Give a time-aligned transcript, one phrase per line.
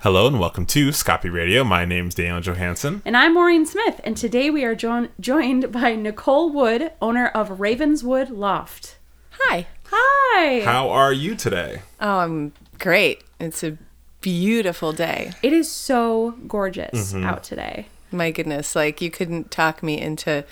[0.00, 1.62] Hello and welcome to Scoppy Radio.
[1.62, 3.02] My name's Daniel Johansson.
[3.04, 7.60] And I'm Maureen Smith, and today we are jo- joined by Nicole Wood, owner of
[7.60, 8.96] Ravenswood Loft.
[9.32, 9.66] Hi.
[9.92, 10.60] Hi!
[10.64, 11.82] How are you today?
[12.00, 13.24] Oh, I'm great.
[13.38, 13.76] It's a
[14.22, 15.32] beautiful day.
[15.42, 17.24] It is so gorgeous Mm-hmm.
[17.26, 17.86] out today.
[18.10, 20.44] My goodness, like you couldn't talk me into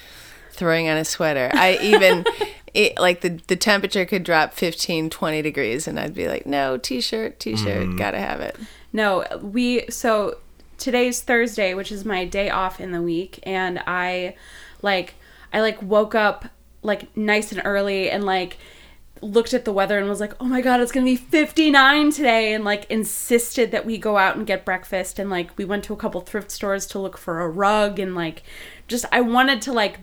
[0.51, 1.51] throwing on a sweater.
[1.55, 2.25] I even
[2.75, 6.77] it, like the the temperature could drop 15, 20 degrees and I'd be like, "No,
[6.77, 7.99] t-shirt, t-shirt, mm.
[7.99, 8.57] got to have it."
[8.93, 10.39] No, we so
[10.79, 14.37] today's Thursday, which is my day off in the week, and I
[14.83, 15.15] like
[15.53, 16.47] I like woke up
[16.83, 18.57] like nice and early and like
[19.21, 22.13] looked at the weather and was like, "Oh my god, it's going to be 59
[22.13, 25.85] today." And like insisted that we go out and get breakfast and like we went
[25.85, 28.43] to a couple thrift stores to look for a rug and like
[28.87, 29.99] just I wanted to like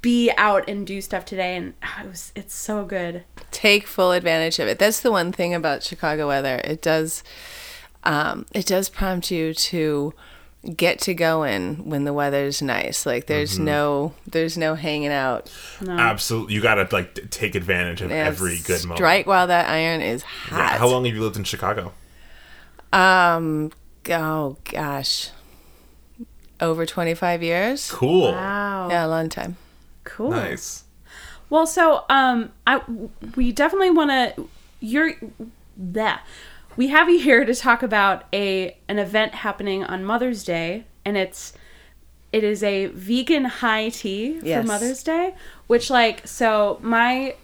[0.00, 3.24] be out and do stuff today and it was it's so good.
[3.50, 4.78] Take full advantage of it.
[4.78, 6.60] That's the one thing about Chicago weather.
[6.64, 7.22] It does
[8.04, 10.14] um it does prompt you to
[10.74, 13.06] get to going when the weather's nice.
[13.06, 15.50] Like there's no there's no hanging out.
[15.86, 16.54] Absolutely.
[16.54, 18.98] You gotta like take advantage of Yeah, every good moment.
[18.98, 20.58] Strike while that iron is hot.
[20.58, 21.92] Yeah, How long have you lived in Chicago?
[22.92, 23.72] Um.
[24.08, 25.30] Oh gosh.
[26.60, 27.90] Over twenty five years.
[27.90, 28.32] Cool.
[28.32, 28.88] Wow.
[28.88, 29.56] Yeah, a long time.
[30.06, 30.30] Cool.
[30.30, 30.84] Nice.
[31.50, 32.80] Well, so um, I
[33.36, 34.48] we definitely want to.
[34.80, 35.12] You're
[35.76, 36.24] that
[36.76, 41.16] we have you here to talk about a an event happening on Mother's Day, and
[41.16, 41.52] it's
[42.32, 44.62] it is a vegan high tea Yes.
[44.62, 45.34] for Mother's Day,
[45.66, 47.34] which like so my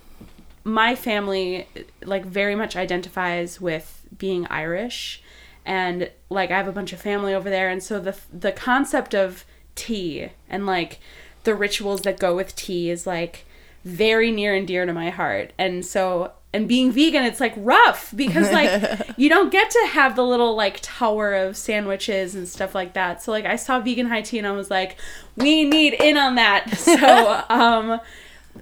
[0.65, 1.67] my family
[2.05, 5.23] like very much identifies with being Irish
[5.65, 9.15] and like I have a bunch of family over there and so the the concept
[9.15, 11.01] of tea and like
[11.45, 13.45] the rituals that go with tea is like
[13.85, 15.53] very near and dear to my heart.
[15.59, 20.17] And so and being vegan it's like rough because like you don't get to have
[20.17, 23.23] the little like tower of sandwiches and stuff like that.
[23.23, 24.99] So like I saw vegan high tea and I was like
[25.37, 26.79] we need in on that.
[26.79, 28.01] So um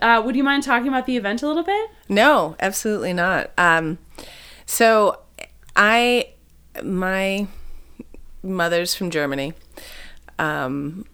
[0.00, 1.90] uh, would you mind talking about the event a little bit?
[2.08, 3.50] No, absolutely not.
[3.58, 3.98] Um,
[4.64, 5.18] so
[5.74, 6.30] I,
[6.82, 7.48] my
[8.42, 9.52] mother's from Germany.
[10.38, 11.06] Um,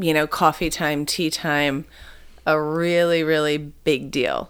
[0.00, 1.84] you know, coffee time, tea time,
[2.46, 4.48] a really, really big deal.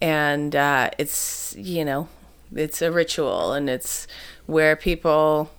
[0.00, 2.08] And uh, it's, you know,
[2.54, 4.06] it's a ritual and it's
[4.46, 5.50] where people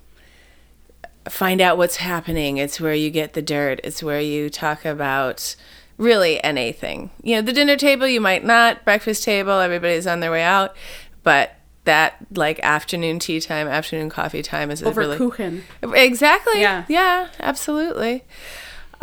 [1.27, 2.57] find out what's happening.
[2.57, 3.79] It's where you get the dirt.
[3.83, 5.55] It's where you talk about
[5.97, 7.09] really anything.
[7.23, 10.75] You know, the dinner table, you might not, breakfast table, everybody's on their way out,
[11.23, 11.55] but
[11.85, 15.61] that like afternoon tea time, afternoon coffee time is Over really Kuchen.
[15.81, 16.61] Exactly.
[16.61, 16.85] Yeah.
[16.87, 18.23] Yeah, absolutely.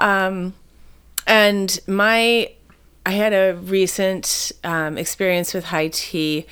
[0.03, 0.55] Um,
[1.27, 2.53] and my,
[3.07, 6.47] I had a recent um, experience with high tea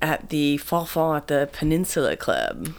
[0.00, 2.74] at the Fall Fall at the Peninsula Club.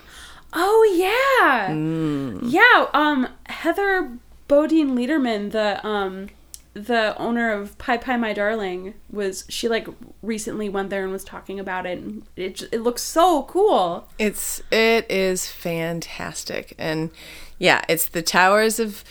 [0.51, 2.39] Oh yeah, Mm.
[2.43, 2.87] yeah.
[2.93, 4.17] Um, Heather
[4.47, 6.29] Bodine Liederman, the um,
[6.73, 9.87] the owner of Pie Pie My Darling, was she like
[10.23, 11.99] recently went there and was talking about it.
[11.99, 14.09] And it it looks so cool.
[14.17, 17.11] It's it is fantastic, and
[17.59, 19.03] yeah, it's the towers of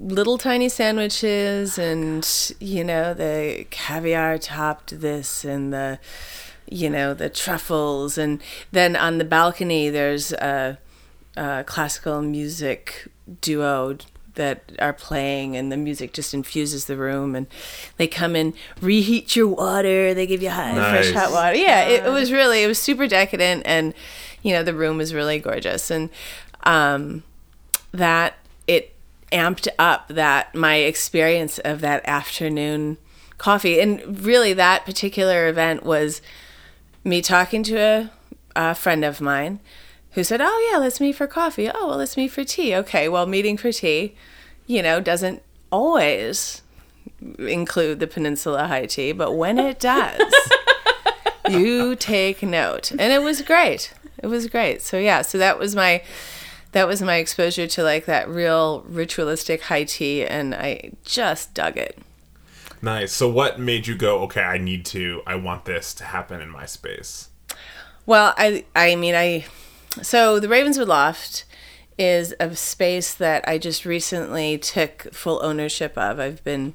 [0.00, 2.26] little tiny sandwiches, and
[2.58, 5.98] you know the caviar topped this, and the
[6.68, 8.40] you know the truffles, and
[8.72, 10.78] then on the balcony there's a,
[11.36, 13.08] a classical music
[13.40, 13.96] duo
[14.34, 17.46] that are playing and the music just infuses the room and
[17.96, 21.56] they come and reheat your water they give you hot fresh hot water.
[21.56, 23.92] Yeah it, it was really it was super decadent and
[24.42, 25.90] you know the room was really gorgeous.
[25.90, 26.10] And
[26.64, 27.22] um
[27.92, 28.39] that it
[29.32, 32.98] amped up that my experience of that afternoon
[33.40, 33.80] coffee.
[33.80, 36.20] And really that particular event was
[37.02, 38.10] me talking to a,
[38.54, 39.60] a friend of mine
[40.12, 41.68] who said oh yeah let's meet for coffee.
[41.68, 42.74] Oh well let's meet for tea.
[42.76, 44.14] Okay well meeting for tea
[44.66, 45.42] you know doesn't
[45.72, 46.62] always
[47.38, 50.20] include the peninsula high tea but when it does
[51.48, 52.90] you take note.
[52.92, 53.94] And it was great.
[54.22, 54.82] It was great.
[54.82, 56.02] So yeah so that was my
[56.72, 61.76] that was my exposure to like that real ritualistic high tea and i just dug
[61.76, 61.98] it
[62.82, 63.12] Nice.
[63.12, 66.48] So what made you go, okay, I need to, I want this to happen in
[66.48, 67.28] my space?
[68.06, 69.44] well i i mean i
[70.02, 71.44] so the ravenswood loft
[71.98, 76.74] is a space that i just recently took full ownership of i've been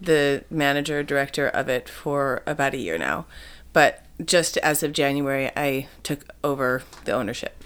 [0.00, 3.26] the manager director of it for about a year now
[3.72, 7.62] but just as of january i took over the ownership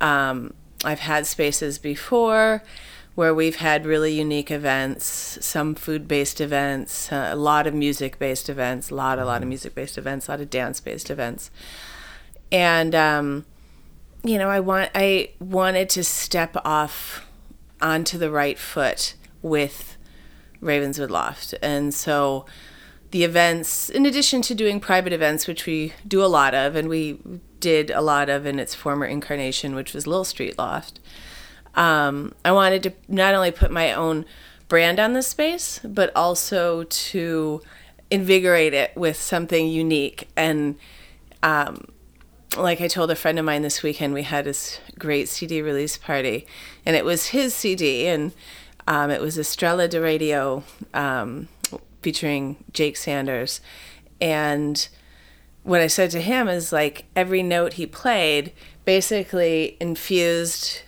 [0.00, 0.52] um,
[0.84, 2.62] i've had spaces before
[3.14, 8.90] where we've had really unique events some food-based events uh, a lot of music-based events
[8.90, 11.50] a lot a lot of music-based events a lot of dance-based events
[12.52, 13.44] and um,
[14.24, 17.26] you know, I want I wanted to step off
[17.80, 19.98] onto the right foot with
[20.60, 21.54] Ravenswood Loft.
[21.60, 22.46] And so
[23.14, 26.88] the events, in addition to doing private events, which we do a lot of, and
[26.88, 27.16] we
[27.60, 30.98] did a lot of in its former incarnation, which was Little Street Loft,
[31.76, 34.24] um, I wanted to not only put my own
[34.66, 37.62] brand on this space, but also to
[38.10, 40.26] invigorate it with something unique.
[40.36, 40.74] And
[41.44, 41.86] um,
[42.56, 45.96] like I told a friend of mine this weekend, we had this great CD release
[45.96, 46.48] party,
[46.84, 48.32] and it was his CD, and
[48.88, 51.46] um, it was Estrella de Radio um,
[52.04, 53.62] featuring Jake Sanders.
[54.20, 54.86] And
[55.62, 58.52] what I said to him is like every note he played
[58.84, 60.82] basically infused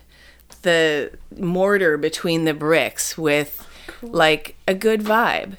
[0.61, 3.67] the mortar between the bricks with
[4.03, 5.57] like a good vibe.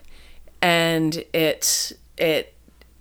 [0.62, 2.54] And it it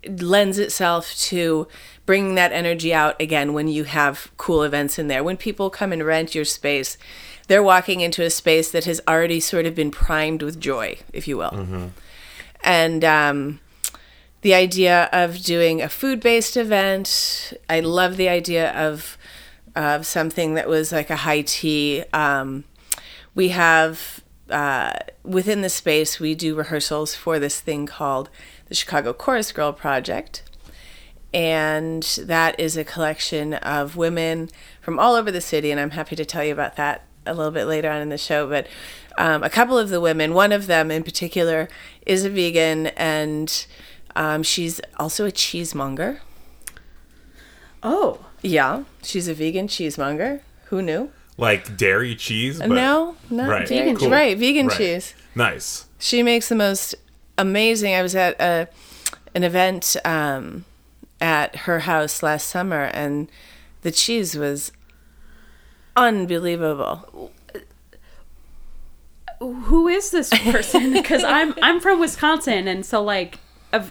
[0.08, 1.68] lends itself to
[2.06, 5.22] bringing that energy out again when you have cool events in there.
[5.22, 6.96] When people come and rent your space
[7.48, 11.28] they're walking into a space that has already sort of been primed with joy if
[11.28, 11.86] you will mm-hmm.
[12.66, 13.60] And um,
[14.42, 19.16] the idea of doing a food-based event i love the idea of
[19.76, 22.02] of something that was like a high tea.
[22.12, 22.64] Um,
[23.34, 28.30] we have uh, within the space we do rehearsals for this thing called
[28.68, 30.42] the chicago chorus girl project.
[31.34, 34.48] And that is a collection of women
[34.80, 37.50] from all over the city and i'm happy to tell you about that a little
[37.50, 38.68] bit later on in the show but
[39.18, 41.68] um, a couple of the women one of them in particular
[42.06, 43.66] is a vegan and
[44.14, 46.20] um, she's also a cheesemonger.
[47.82, 50.40] Oh, yeah she's a vegan cheesemonger.
[50.66, 51.10] Who knew?
[51.38, 54.10] Like dairy cheese, but no not Right, vegan cool.
[54.10, 54.76] right vegan Right.
[54.78, 55.14] cheese.
[55.34, 55.86] Nice.
[55.98, 56.94] she makes the most
[57.38, 58.66] amazing i was at a,
[59.34, 60.64] an event um,
[61.20, 63.28] at her house last summer and
[63.82, 64.72] the cheese was
[65.94, 67.30] unbelievable
[69.38, 70.92] who is this person?
[70.92, 73.38] Because I'm I'm from Wisconsin, and so like,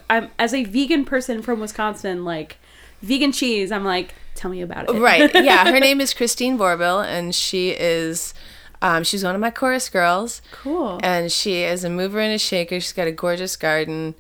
[0.09, 2.57] I'm as a vegan person from Wisconsin, like
[3.01, 3.71] vegan cheese.
[3.71, 4.93] I'm like, tell me about it.
[4.99, 8.33] right yeah her name is christine vorbil and she is
[8.81, 10.99] um, she's one of my chorus girls Cool.
[11.01, 14.13] and she is a mover and a shaker she's got a gorgeous garden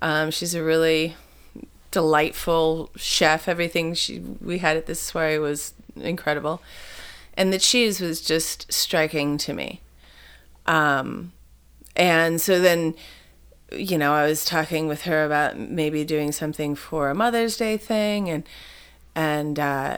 [0.00, 1.16] um, she's a really
[1.90, 6.62] delightful chef everything she we had at this soiree was incredible
[7.34, 9.82] and the cheese was just striking to me
[10.68, 11.32] um,
[11.96, 12.94] and so then
[13.72, 17.76] you know i was talking with her about maybe doing something for a mother's day
[17.76, 18.44] thing and
[19.18, 19.96] and uh,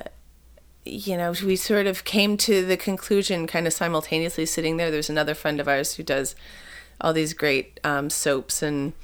[0.87, 4.90] you know we sort of came to the conclusion kind of simultaneously sitting there.
[4.90, 6.34] There's another friend of ours who does
[7.02, 8.94] all these great um, soaps and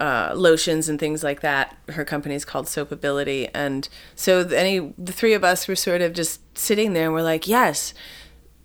[0.00, 1.76] uh, lotions and things like that.
[1.90, 6.14] Her company is called Soapability, and so any the three of us were sort of
[6.14, 7.92] just sitting there, and we're like, yes,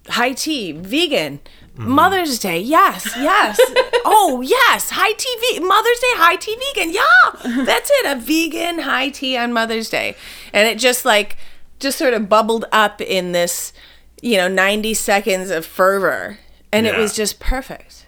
[0.07, 1.41] high tea, vegan,
[1.75, 3.59] Mother's Day, yes, yes,
[4.05, 8.79] oh yes, high tea, ve- Mother's Day, high tea, vegan, yeah, that's it, a vegan
[8.79, 10.15] high tea on Mother's Day,
[10.53, 11.37] and it just like
[11.79, 13.73] just sort of bubbled up in this,
[14.21, 16.37] you know, ninety seconds of fervor,
[16.71, 18.05] and it was just perfect.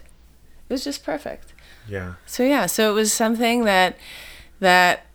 [0.68, 1.52] It was just perfect.
[1.88, 2.14] Yeah.
[2.24, 3.96] So yeah, so it was something that
[4.60, 5.06] that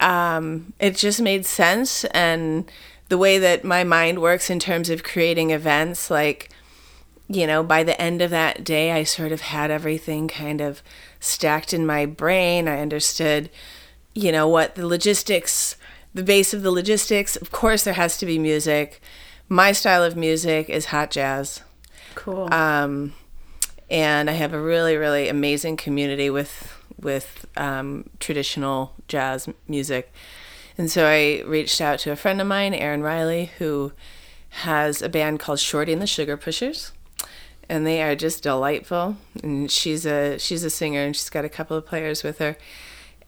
[0.00, 2.70] um, it just made sense, and
[3.08, 6.49] the way that my mind works in terms of creating events, like
[7.32, 10.82] you know, by the end of that day, I sort of had everything kind of
[11.20, 12.66] stacked in my brain.
[12.66, 13.50] I understood,
[14.14, 15.76] you know, what the logistics,
[16.12, 17.36] the base of the logistics.
[17.36, 19.00] Of course, there has to be music.
[19.48, 21.62] My style of music is hot jazz
[22.16, 22.52] Cool.
[22.52, 23.12] um,
[23.88, 30.12] and I have a really really amazing community with with um, traditional jazz music.
[30.76, 33.92] And so I reached out to a friend of mine, Aaron Riley, who
[34.50, 36.92] has a band called Shorty and the Sugar Pushers,
[37.70, 39.16] and they are just delightful.
[39.42, 42.56] And she's a she's a singer, and she's got a couple of players with her.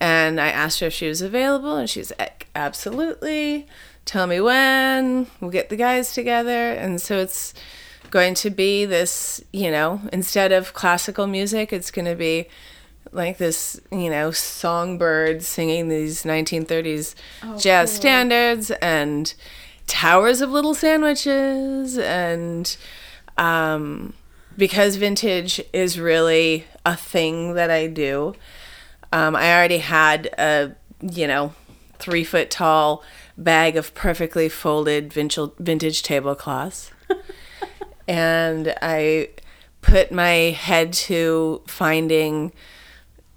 [0.01, 3.67] And I asked her if she was available, and she's like, absolutely.
[4.05, 5.29] Tell me when.
[5.41, 6.73] We'll get the guys together.
[6.73, 7.55] And so it's
[8.11, 12.49] going to be this, you know, instead of classical music, it's going to be
[13.13, 17.15] like this, you know, songbird singing these 1930s
[17.61, 17.97] jazz cool.
[17.97, 19.35] standards and
[19.87, 22.77] towers of little sandwiches and
[23.39, 24.15] um
[24.57, 28.35] because vintage is really a thing that I do.
[29.13, 31.53] Um, I already had a, you know,
[31.99, 33.03] three foot tall
[33.37, 36.91] bag of perfectly folded vintage, vintage tablecloths.
[38.09, 39.31] and I
[39.81, 42.53] put my head to finding,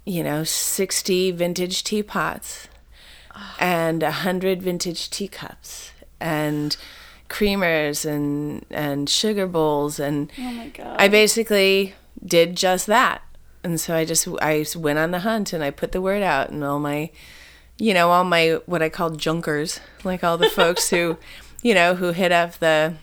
[0.04, 2.68] you know, 60 vintage teapots
[3.58, 6.76] and 100 vintage teacups and
[7.28, 10.96] creamers and and sugar bowls and Oh my god.
[10.98, 13.22] I basically did just that.
[13.64, 16.22] And so I just I just went on the hunt and I put the word
[16.22, 17.10] out and all my
[17.78, 21.18] you know, all my what I call junkers, like all the folks who,
[21.62, 22.94] you know, who hit up the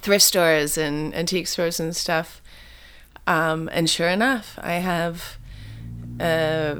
[0.00, 2.42] thrift stores and antique stores and stuff.
[3.26, 5.38] Um, and sure enough, I have
[6.20, 6.78] a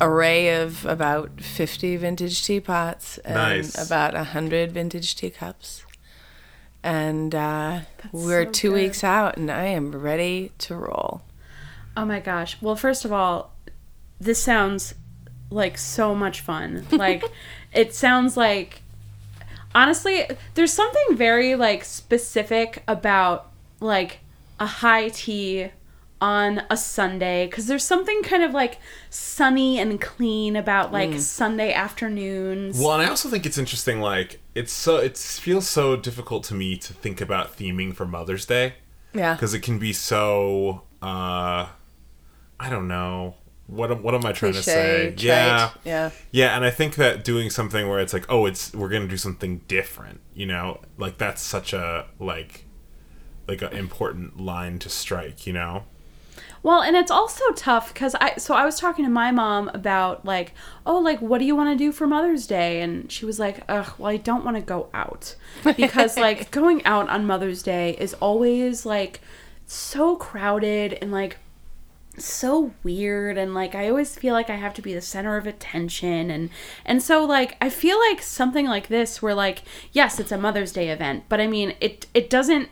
[0.00, 3.86] array of about 50 vintage teapots and Nice.
[3.86, 5.84] about 100 vintage teacups.
[6.84, 7.80] And uh,
[8.12, 8.74] we're so two good.
[8.74, 11.22] weeks out, and I am ready to roll.
[11.96, 12.60] Oh my gosh.
[12.60, 13.52] Well, first of all,
[14.20, 14.94] this sounds
[15.50, 16.86] like so much fun.
[16.92, 17.24] Like
[17.72, 18.82] it sounds like
[19.74, 20.24] honestly,
[20.54, 23.50] there's something very like specific about
[23.80, 24.18] like
[24.60, 25.70] a high tea
[26.20, 28.78] on a Sunday cuz there's something kind of like
[29.10, 32.78] sunny and clean about like Sunday afternoons.
[32.78, 34.00] Well, and I also think it's interesting.
[34.00, 38.46] Like, it's so it feels so difficult to me to think about theming for Mother's
[38.46, 38.74] Day
[39.12, 39.34] Yeah.
[39.34, 40.82] because it can be so.
[41.02, 41.66] uh
[42.60, 43.34] I don't know.
[43.66, 45.08] What am, what am I trying to say?
[45.16, 46.10] Cliche, Yeah, Yeah.
[46.30, 49.16] yeah, and I think that doing something where it's like, oh, it's we're gonna do
[49.16, 50.20] something different.
[50.34, 52.66] You know, like that's such a like
[53.48, 55.46] like an important line to strike.
[55.46, 55.84] You know.
[56.64, 60.24] Well, and it's also tough because I so I was talking to my mom about
[60.24, 60.54] like,
[60.86, 62.80] oh, like what do you want to do for Mother's Day?
[62.80, 65.36] And she was like, ugh, well, I don't want to go out
[65.76, 69.20] because like going out on Mother's Day is always like
[69.66, 71.36] so crowded and like
[72.16, 75.46] so weird and like I always feel like I have to be the center of
[75.46, 76.48] attention and
[76.84, 80.72] and so like I feel like something like this where like yes it's a Mother's
[80.72, 82.68] Day event but I mean it it doesn't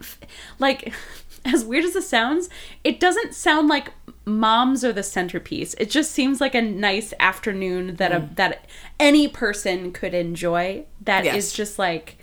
[0.61, 0.95] like
[1.55, 2.49] as weird as it sounds
[2.85, 3.93] it doesn't sound like
[4.25, 8.67] moms are the centerpiece it just seems like a nice afternoon that a that
[9.01, 11.53] any person could enjoy That is Yes.
[11.53, 12.19] just like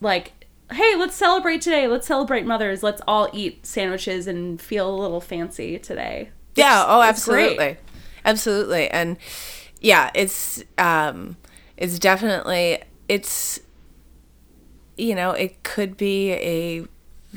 [0.00, 0.32] like
[0.72, 5.20] hey let's celebrate today let's celebrate mothers let's all eat sandwiches and feel a little
[5.20, 7.50] fancy today Yeah, oh it's great.
[7.58, 7.76] absolutely.
[8.24, 8.90] Absolutely.
[8.90, 9.16] And
[9.80, 11.36] yeah, it's um
[11.76, 13.60] it's definitely it's
[14.96, 16.86] you know, it could be a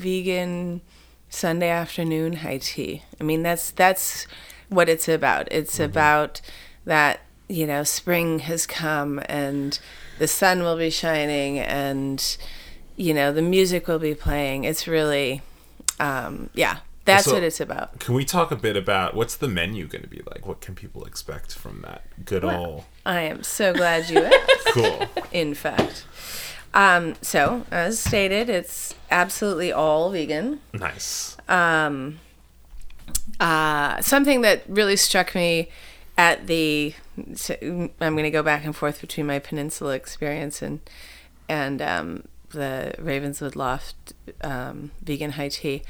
[0.00, 0.80] vegan
[1.28, 3.02] Sunday afternoon high tea.
[3.20, 4.26] I mean, that's that's
[4.68, 5.48] what it's about.
[5.52, 6.40] It's about
[6.84, 9.78] that, you know, spring has come and
[10.18, 12.36] the sun will be shining and
[12.96, 14.64] you know, the music will be playing.
[14.64, 15.42] It's really
[16.00, 17.98] um yeah, that's Also- what it's about.
[18.00, 20.46] Can we talk a bit about what's the menu going to be like?
[20.46, 24.66] What can people expect from that good old I am so glad you asked.
[24.74, 25.06] cool?
[25.32, 26.04] in fact.
[26.72, 30.60] Um, so, as stated, it's absolutely all vegan.
[30.72, 31.36] nice.
[31.48, 32.20] Um,
[33.40, 35.68] uh, something that really struck me
[36.16, 36.94] at the,
[37.34, 40.80] so I'm going to go back and forth between my peninsula experience and
[41.48, 44.12] and um, the Ravenswood Loft
[44.42, 45.82] um, vegan high tea.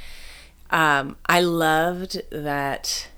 [0.71, 3.09] Um, I loved that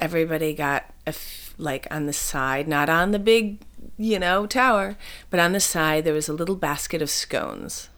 [0.00, 3.58] everybody got a f- like on the side, not on the big,
[3.96, 4.96] you know, tower,
[5.30, 7.88] but on the side there was a little basket of scones.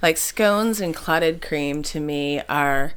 [0.00, 2.92] Like scones and clotted cream to me are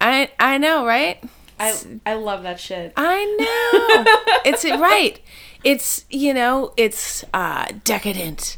[0.00, 1.22] I I know, right?
[1.58, 2.92] I I love that shit.
[2.96, 4.42] I know.
[4.44, 5.20] it's right.
[5.62, 8.56] It's you know, it's uh decadent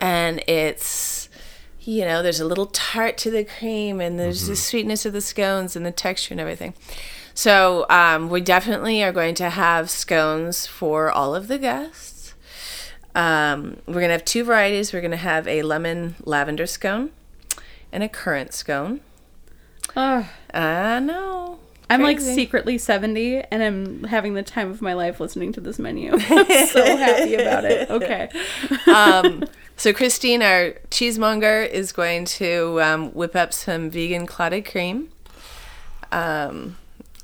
[0.00, 1.28] and it's
[1.80, 5.20] you know, there's a little tart to the cream and there's the sweetness of the
[5.20, 6.74] scones and the texture and everything.
[7.34, 12.34] So, um, we definitely are going to have scones for all of the guests.
[13.14, 14.92] Um, we're going to have two varieties.
[14.92, 17.10] We're going to have a lemon lavender scone
[17.92, 19.00] and a currant scone.
[19.96, 20.28] Oh.
[20.52, 21.58] I know.
[21.90, 22.34] I'm like Crazy.
[22.34, 26.12] secretly 70 and I'm having the time of my life listening to this menu.
[26.12, 26.18] I'm
[26.66, 27.90] so happy about it.
[27.90, 28.30] Okay.
[28.92, 29.44] um,
[29.76, 35.10] so Christine, our cheesemonger, is going to um, whip up some vegan clotted cream.
[36.10, 36.76] Um,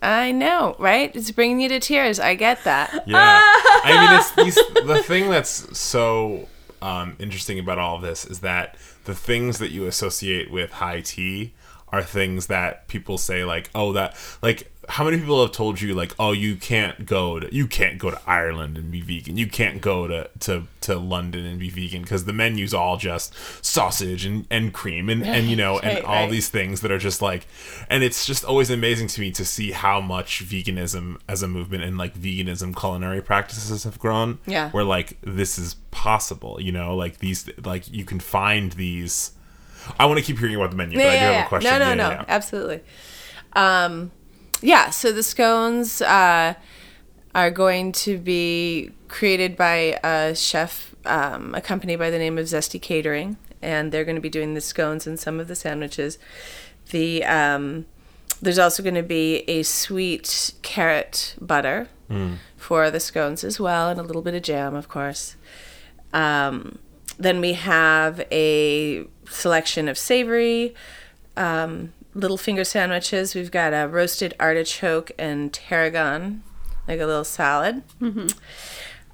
[0.02, 1.14] I know, right?
[1.14, 2.19] It's bringing you to tears.
[2.19, 3.04] I get that.
[3.07, 3.40] Yeah.
[3.42, 6.49] I mean, it's these, the thing that's so
[6.83, 11.00] um, interesting about all of this is that the things that you associate with high
[11.00, 11.52] tea
[11.92, 14.70] are things that people say like, oh, that like.
[14.88, 18.11] How many people have told you like, oh, you can't go to you can't go
[18.11, 19.37] to Ireland and be vegan.
[19.37, 23.32] You can't go to to, to London and be vegan because the menu's all just
[23.64, 26.30] sausage and, and cream and, and you know and Right, all right.
[26.30, 27.47] these things that are just like
[27.88, 31.85] and it's just always amazing to me to see how much veganism as a movement
[31.85, 34.70] and like veganism culinary practices have grown Yeah.
[34.70, 39.32] where like this is possible you know like these like you can find these
[39.99, 41.78] i want to keep hearing about the menu but i do have a question No,
[41.78, 42.25] no, Yeah, no, yeah, yeah.
[42.28, 42.80] absolutely.
[43.54, 44.10] Um,
[44.62, 46.54] yeah, so the scones uh,
[47.34, 52.44] are going to be created by a chef um, a company by the name of
[52.46, 56.18] Zesty Catering, and they're going to be doing the scones and some of the sandwiches.
[56.90, 57.87] The um,
[58.42, 61.88] there's also going to be a sweet carrot butter
[62.56, 65.37] for the scones as well, and a little bit of jam, of course.
[66.12, 66.78] Um,
[67.18, 70.75] then we have a selection of savory
[71.37, 73.34] um, little finger sandwiches.
[73.34, 76.42] We've got a roasted artichoke and tarragon,
[76.87, 77.82] like a little salad.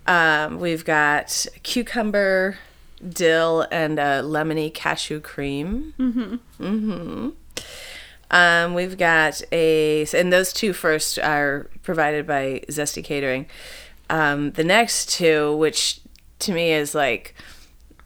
[0.06, 2.58] Um, we've got cucumber,
[3.06, 5.94] dill, and a lemony cashew cream.
[5.98, 7.28] Mm-hmm.
[8.30, 13.46] Um, we've got a, and those two first are provided by Zesty Catering.
[14.10, 16.00] Um, the next two, which
[16.40, 17.34] to me is like,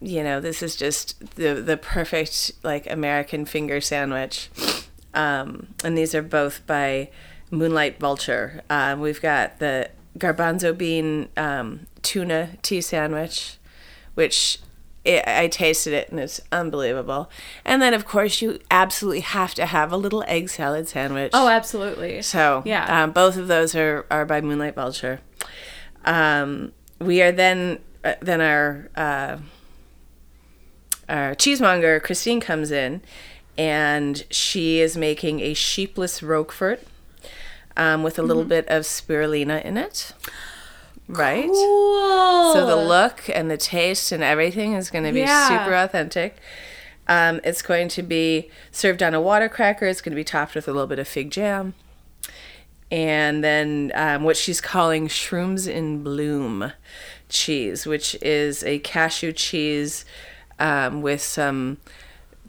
[0.01, 4.49] you know, this is just the the perfect like American finger sandwich.
[5.13, 7.09] Um, and these are both by
[7.51, 8.61] Moonlight Vulture.
[8.69, 13.57] Um, we've got the garbanzo bean um, tuna tea sandwich,
[14.15, 14.59] which
[15.03, 17.29] it, I tasted it and it's unbelievable.
[17.65, 21.31] And then, of course, you absolutely have to have a little egg salad sandwich.
[21.33, 22.21] Oh, absolutely.
[22.21, 23.03] So Yeah.
[23.03, 25.19] um, both of those are, are by Moonlight Vulture.
[26.05, 29.37] Um, we are then uh, then our uh,
[31.11, 33.01] our cheesemonger Christine comes in,
[33.57, 36.79] and she is making a sheepless Roquefort
[37.77, 38.27] um, with a Mm-hmm.
[38.27, 40.13] little bit of spirulina in it.
[41.07, 41.45] Right.
[41.47, 42.53] Cool.
[42.53, 45.47] So the look and the taste and everything is going to be Yeah.
[45.49, 46.37] super authentic.
[47.07, 49.85] Um, it's going to be served on a water cracker.
[49.87, 51.73] It's going to be topped with a little bit of fig jam.
[52.89, 56.71] And then um, what she's calling shrooms in bloom
[57.27, 60.05] cheese, which is a cashew cheese
[60.61, 61.77] um, with some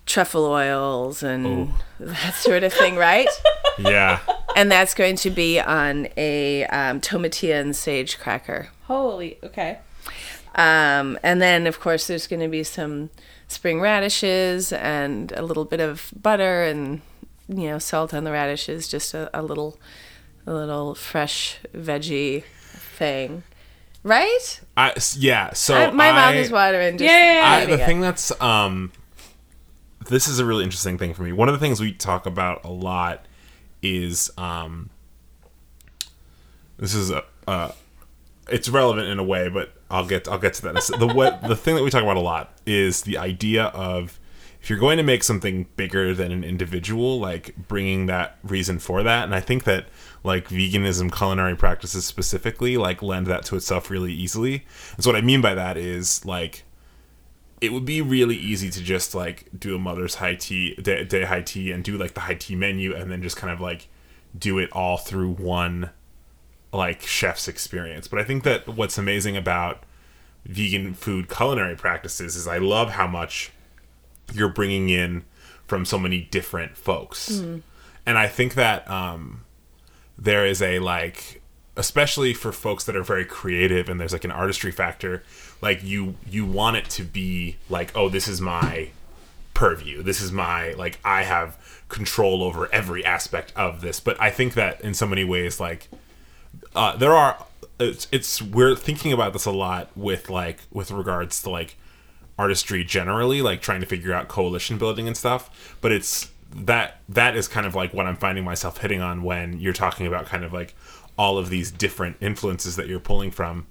[0.04, 3.28] truffle oils and that sort of thing, right?
[3.78, 4.18] Yeah.
[4.54, 8.68] and that's going to be on a um, tomatillo and sage cracker.
[8.82, 9.38] Holy.
[9.42, 9.78] Okay.
[10.54, 13.08] Um, and then, of course, there's going to be some
[13.48, 17.00] spring radishes and a little bit of butter and
[17.48, 19.78] you know salt on the radishes, just a, a little,
[20.46, 23.44] a little fresh veggie thing,
[24.02, 24.60] right?
[24.76, 25.52] I, s- yeah.
[25.52, 26.98] So I- my mouth is watering.
[26.98, 27.46] Just Yeah, yeah, yeah.
[27.50, 27.86] I, eating the it.
[27.86, 28.92] thing that's um
[30.08, 32.64] this is a really interesting thing for me one of the things we talk about
[32.64, 33.24] a lot
[33.82, 34.90] is um
[36.78, 37.70] this is a uh
[38.48, 41.54] it's relevant in a way but i'll get i'll get to that the what the
[41.56, 44.18] thing that we talk about a lot is the idea of
[44.60, 49.02] if you're going to make something bigger than an individual like bringing that reason for
[49.04, 49.86] that and i think that
[50.24, 54.64] like veganism culinary practices specifically like lend that to itself really easily.
[54.94, 56.64] And so what i mean by that is like
[57.60, 61.22] it would be really easy to just like do a mother's high tea day, day
[61.22, 63.88] high tea and do like the high tea menu and then just kind of like
[64.36, 65.90] do it all through one
[66.72, 68.08] like chef's experience.
[68.08, 69.84] But i think that what's amazing about
[70.44, 73.52] vegan food culinary practices is i love how much
[74.32, 75.24] you're bringing in
[75.66, 77.28] from so many different folks.
[78.04, 79.41] And i think that um
[80.22, 81.40] there is a like
[81.76, 85.22] especially for folks that are very creative and there's like an artistry factor
[85.62, 88.88] like you you want it to be like oh this is my
[89.54, 90.02] purview.
[90.02, 91.58] This is my like i have
[91.88, 94.00] control over every aspect of this.
[94.00, 95.88] But i think that in so many ways like
[96.74, 97.46] uh, there are
[97.78, 101.76] it's, it's we're thinking about this a lot with like with regards to like
[102.38, 105.76] artistry generally like trying to figure out coalition building and stuff.
[105.80, 109.58] But it's that that is kind of like what i'm finding myself hitting on when
[109.58, 110.74] you're talking about kind of like
[111.18, 113.66] all of these different influences that you're pulling from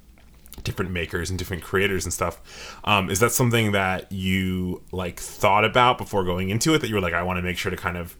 [0.63, 2.79] different makers and different creators and stuff.
[2.83, 6.95] Um, is that something that you like thought about before going into it that you
[6.95, 8.17] were like i want to make sure to kind of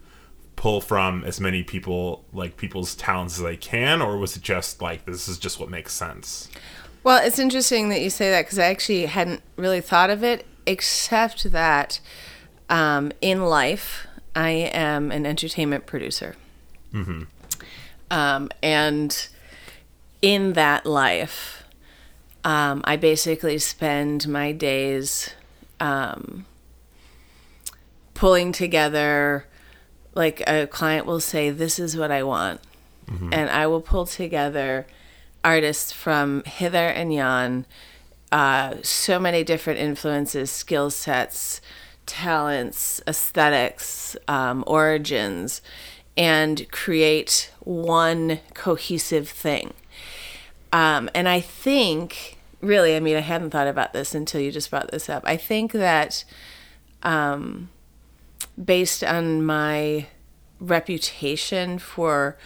[0.56, 4.80] pull from as many people like people's talents as i can or was it just
[4.82, 6.48] like this is just what makes sense
[7.04, 10.46] Well, it's interesting that you say that because I actually hadn't really thought of it,
[10.66, 12.00] except that
[12.70, 16.36] um, in life, I am an entertainment producer.
[18.10, 19.28] Um, and
[20.20, 21.64] in that life,
[22.44, 25.30] um, I basically spend my days
[25.80, 26.44] um,
[28.14, 29.46] pulling together,
[30.14, 32.60] like a client will say, This is what I want.
[33.32, 34.86] And I will pull together
[35.44, 37.66] artists from hither and yon,
[38.30, 41.60] uh, so many different influences, skill sets,
[42.06, 45.62] talents, aesthetics, um, origins,
[46.16, 49.74] and create one cohesive thing.
[50.72, 54.70] Um, and I think, really, I mean, I hadn't thought about this until you just
[54.70, 55.22] brought this up.
[55.26, 56.24] I think that
[57.02, 57.68] um,
[58.62, 60.06] based on my
[60.60, 62.36] reputation for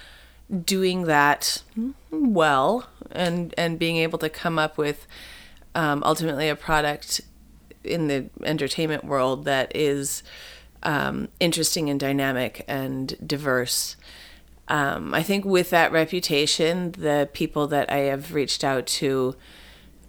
[0.65, 1.63] doing that
[2.11, 5.07] well and and being able to come up with
[5.75, 7.21] um, ultimately a product
[7.87, 10.23] in the entertainment world that is
[10.83, 13.97] um, interesting and dynamic and diverse.
[14.69, 19.37] Um, I think with that reputation, the people that I have reached out to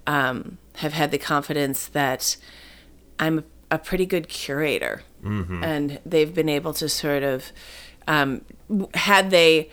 [0.07, 2.37] um, have had the confidence that
[3.19, 5.03] I'm a pretty good curator,
[5.63, 7.51] and they've been able to sort of,
[8.07, 8.41] um,
[8.93, 9.69] had they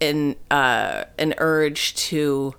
[0.00, 2.54] an uh, an urge to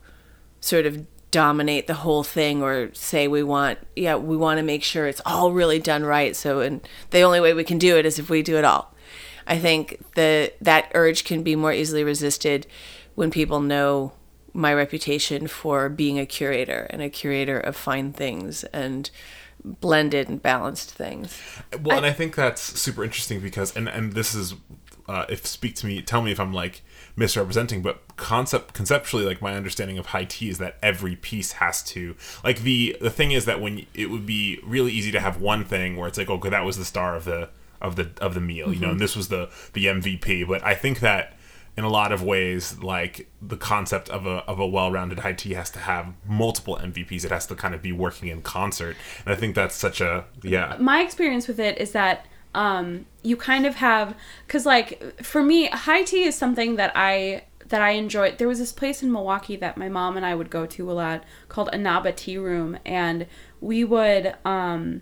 [0.61, 4.83] sort of dominate the whole thing or say we want yeah we want to make
[4.83, 6.35] sure it's all really done right.
[6.35, 8.93] So and the only way we can do it is if we do it all.
[9.47, 12.67] I think the that urge can be more easily resisted
[13.15, 14.13] when people know
[14.53, 19.09] my reputation for being a curator and a curator of fine things and
[19.65, 21.41] blended and balanced things.
[21.81, 24.53] Well, and I think that's super interesting because, and and this is,
[25.07, 26.83] uh, if speak to me, tell me if I'm like
[27.15, 31.83] misrepresenting, but concept conceptually, like my understanding of high tea is that every piece has
[31.83, 35.39] to like the the thing is that when it would be really easy to have
[35.39, 37.49] one thing where it's like, okay, that was the star of the
[37.81, 38.91] of the of the meal, you know, mm-hmm.
[38.91, 40.47] and this was the the MVP.
[40.47, 41.37] But I think that
[41.75, 45.53] in a lot of ways, like the concept of a of a well-rounded high tea
[45.53, 47.25] has to have multiple MVPs.
[47.25, 48.95] It has to kind of be working in concert,
[49.25, 50.77] and I think that's such a yeah.
[50.79, 55.67] my experience with it is that um, you kind of have because like for me
[55.67, 58.31] high tea is something that i that i enjoy.
[58.31, 60.93] There was this place in milwaukee that my mom and i would go to a
[60.93, 63.25] lot called anaba tea room and
[63.61, 65.01] we would um,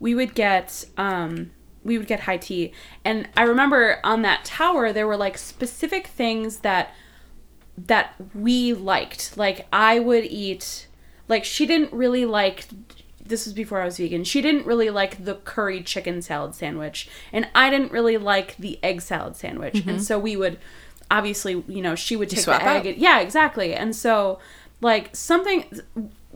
[0.00, 1.52] we would get um,
[1.84, 2.72] we would get high tea.
[3.04, 6.94] And i remember on that tower there were like specific things that
[7.76, 9.36] that we liked.
[9.36, 10.88] Like i would eat
[11.28, 12.66] like she didn't really like
[13.30, 14.24] this was before I was vegan.
[14.24, 18.78] She didn't really like the curry chicken salad sandwich, and I didn't really like the
[18.82, 19.86] egg salad sandwich.
[19.86, 20.58] And so we would
[21.10, 22.86] obviously, you know, she would take the egg.
[22.86, 23.74] and- yeah, exactly.
[23.74, 24.38] And so
[24.80, 25.80] like something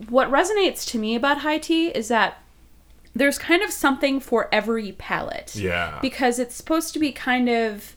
[0.09, 2.41] what resonates to me about high tea is that
[3.13, 5.55] there's kind of something for every palate.
[5.55, 5.99] Yeah.
[6.01, 7.95] Because it's supposed to be kind of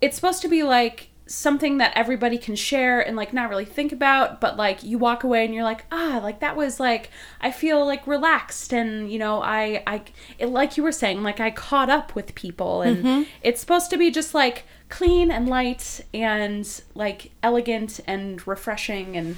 [0.00, 3.90] it's supposed to be like something that everybody can share and like not really think
[3.90, 7.08] about but like you walk away and you're like ah like that was like
[7.40, 10.02] i feel like relaxed and you know i i
[10.38, 12.82] it, like you were saying like i caught up with people.
[12.82, 19.16] And it's supposed to be just like clean and light and like elegant and refreshing
[19.16, 19.36] and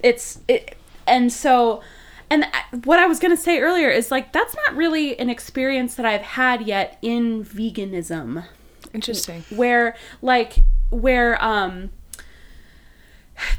[0.00, 1.80] it's it and so
[2.28, 2.44] and
[2.82, 6.04] what i was going to say earlier is like that's not really an experience that
[6.04, 8.44] i've had yet in veganism
[8.96, 9.44] interesting.
[9.56, 10.56] Where like
[10.90, 11.90] where um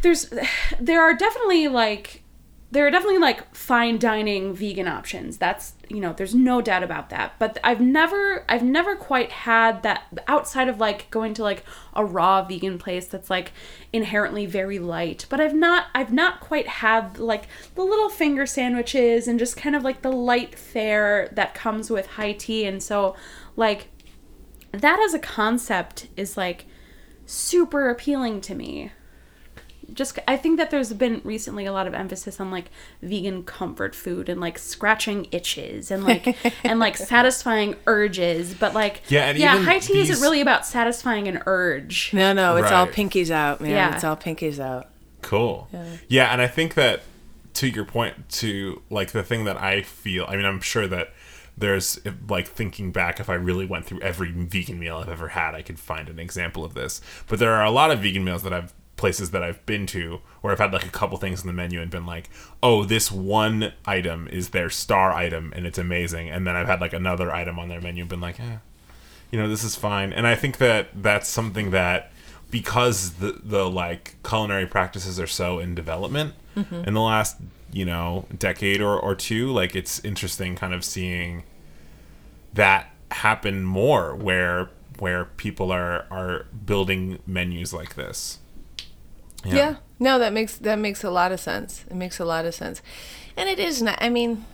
[0.01, 0.33] there's
[0.79, 2.23] there are definitely like
[2.69, 5.37] there are definitely like fine dining vegan options.
[5.37, 7.33] That's you know there's no doubt about that.
[7.39, 12.03] But i've never i've never quite had that outside of like going to like a
[12.03, 13.53] raw vegan place that's like
[13.93, 15.25] inherently very light.
[15.29, 19.75] But i've not i've not quite had like the little finger sandwiches and just kind
[19.75, 22.65] of like the light fare that comes with high tea.
[22.65, 23.15] And so
[23.55, 23.87] like
[24.71, 26.65] that as a concept is like
[27.25, 28.91] super appealing to me.
[29.93, 32.69] Just I think that there's been recently a lot of emphasis on like
[33.01, 39.01] vegan comfort food and like scratching itches and like and like satisfying urges, but like
[39.07, 42.11] Yeah, and yeah, even high tea these- isn't really about satisfying an urge.
[42.13, 43.95] no no it's all pinkies out man Yeah.
[43.95, 44.89] it's all pinkies out
[45.21, 45.69] Cool.
[46.09, 46.31] Yeah.
[46.33, 47.01] and I think that
[47.55, 51.11] to your point, to like the thing that I feel, I mean, I'm sure that
[51.57, 55.55] there's like thinking back, if I really went through every vegan meal I've ever had,
[55.55, 57.01] I could find an example of this.
[57.27, 60.21] But there are a lot of vegan meals that I've places that I've been to
[60.41, 62.31] where I've had like a couple things in the menu and been like,
[62.63, 66.31] oh, this one item is their star item and it's amazing.
[66.31, 68.57] And then I've had like another item on their menu and been like, eh,
[69.31, 72.11] you know this is fine and i think that that's something that
[72.51, 77.37] because the the like culinary practices are so in development in the last
[77.71, 81.43] you know decade or, or two like it's interesting kind of seeing
[82.53, 88.39] that happen more where where people are are building menus like this
[89.45, 89.75] Yeah.
[89.99, 91.85] No, that makes that makes a lot of sense.
[91.89, 92.81] It makes a lot of sense.
[93.35, 94.45] And it is not I mean,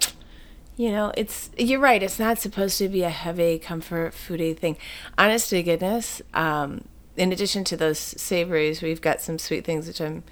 [0.75, 4.77] you know, it's you're right, it's not supposed to be a heavy comfort foodie thing.
[5.17, 6.83] Honest to goodness, um,
[7.17, 10.23] in addition to those savories, we've got some sweet things which I'm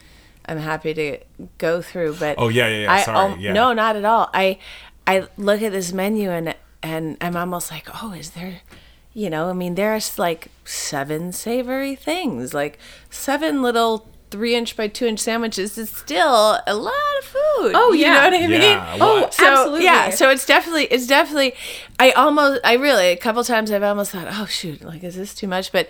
[0.46, 1.18] I'm happy to
[1.58, 3.54] go through, but Oh, yeah, yeah, yeah, I, sorry, um, yeah.
[3.54, 4.30] No, not at all.
[4.34, 4.58] I
[5.06, 8.62] I look at this menu and and I'm almost like, "Oh, is there
[9.14, 14.88] you know, I mean, there's like seven savory things, like seven little three inch by
[14.88, 15.78] two inch sandwiches.
[15.78, 17.74] is still a lot of food.
[17.76, 18.14] Oh, you yeah.
[18.14, 18.62] know what I mean?
[18.62, 19.84] Yeah, Oh, so, absolutely.
[19.84, 21.54] Yeah, so it's definitely, it's definitely.
[22.00, 25.36] I almost, I really, a couple times I've almost thought, oh shoot, like is this
[25.36, 25.72] too much?
[25.74, 25.90] But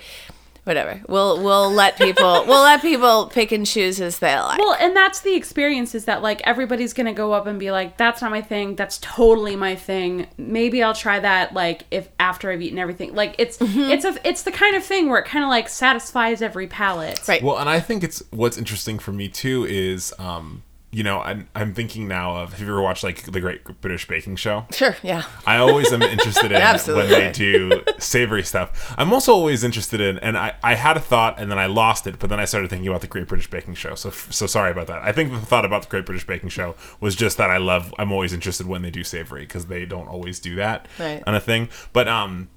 [0.64, 1.02] whatever.
[1.08, 4.60] We'll we'll let people we'll let people pick and choose as they like.
[4.60, 7.98] Well, and that's the experience is that like everybody's gonna go up and be like,
[7.98, 8.76] "That's not my thing.
[8.76, 10.28] That's totally my thing.
[10.38, 14.44] Maybe I'll try that." Like if after I've eaten everything, like it's it's a it's
[14.44, 17.28] the kind of thing where it kind of like satisfies every palate.
[17.28, 17.42] Right.
[17.44, 21.48] Well, and I think it's what's interesting for me too is, um, you know, I'm,
[21.56, 24.66] I'm thinking now of have you ever watched like the Great British Baking Show?
[24.72, 24.96] Sure.
[25.02, 25.24] Yeah.
[25.46, 28.94] I always am interested in when they do savory stuff.
[28.98, 32.08] I'm also always interested in, and I, I had a thought and then I lost
[32.08, 33.96] it, but then I started thinking about the Great British Baking Show.
[33.96, 35.02] So so sorry about that.
[35.02, 37.94] I think the thought about the Great British Baking Show was just that I love.
[37.98, 41.24] I'm always interested when they do savory because they don't always do that Right.
[41.26, 41.70] on a thing.
[41.94, 42.50] But um,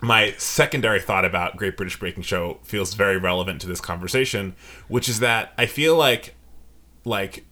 [0.00, 4.54] my secondary thought about Great British Baking Show feels very relevant to this conversation,
[4.86, 6.36] which is that I feel like
[7.06, 7.44] like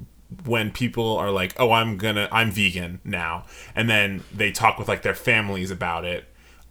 [0.45, 4.88] when people are like, "Oh, I'm gonna, I'm vegan now," and then they talk with
[4.88, 6.25] like their families about it.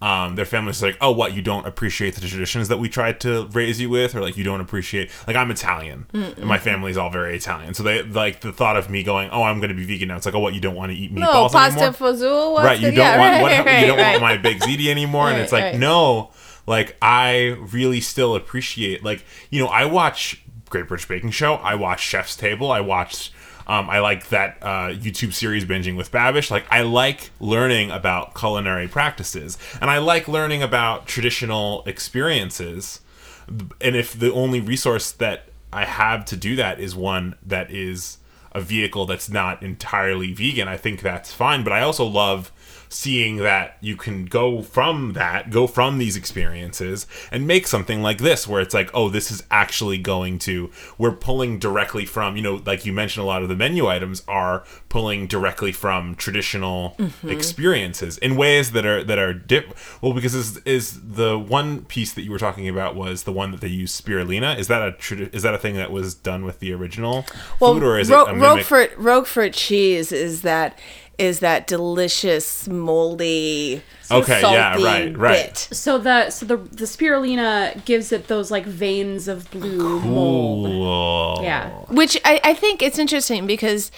[0.04, 1.36] Um, their families are like, "Oh, what?
[1.36, 4.44] You don't appreciate the traditions that we tried to raise you with, or like you
[4.44, 8.52] don't appreciate like I'm Italian, and my family's all very Italian, so they like the
[8.52, 10.56] thought of me going, "Oh, I'm gonna be vegan now." It's like, "Oh, what?
[10.56, 12.64] You don't want to eat No meatballs pasta anymore?" fazool.
[12.64, 14.12] right you don't Yeah, want right, what, right, you don't right.
[14.20, 16.32] want my big ziti anymore and it's like no
[16.68, 21.74] like i really still appreciate like you know i watch great british baking show i
[21.76, 23.32] watch chef's table i watch
[23.72, 26.52] um, I like that uh, YouTube series binging with Babish.
[26.52, 33.00] Like, I like learning about culinary practices, and I like learning about traditional experiences.
[33.48, 38.18] And if the only resource that I have to do that is one that is
[38.52, 41.64] a vehicle that's not entirely vegan, I think that's fine.
[41.64, 42.52] But I also love
[42.94, 48.18] seeing that you can go from that, go from these experiences, and make something like
[48.18, 52.42] this, where it's like, oh, this is actually going to, we're pulling directly from, you
[52.42, 56.96] know, like you mentioned, a lot of the menu items are pulling directly from traditional
[57.00, 57.30] mm-hmm.
[57.30, 59.74] experiences in ways that are that are dip.
[60.02, 63.52] Well, because is is the one piece that you were talking about was the one
[63.52, 64.60] that they use spirulina.
[64.60, 67.22] Is that a tradi- is that a thing that was done with the original
[67.58, 68.70] food, or is Ro- it a mimic?
[68.70, 70.78] Roquefort Roquefort cheese is that
[71.18, 75.46] is that delicious moldy Okay, yeah, right, right.
[75.46, 75.58] bit.
[75.72, 81.44] So the so the the spirulina gives it those like veins of blue mold.
[81.44, 81.70] Yeah.
[81.88, 83.92] Which I, I think it's interesting because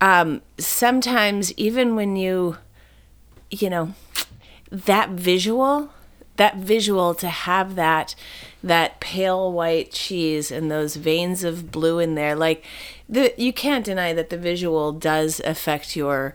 [0.00, 2.56] um, sometimes even when you,
[3.50, 3.94] you know,
[4.70, 5.90] that visual,
[6.36, 8.14] that visual to have that
[8.62, 12.64] that pale white cheese and those veins of blue in there, like
[13.08, 16.34] the you can't deny that the visual does affect your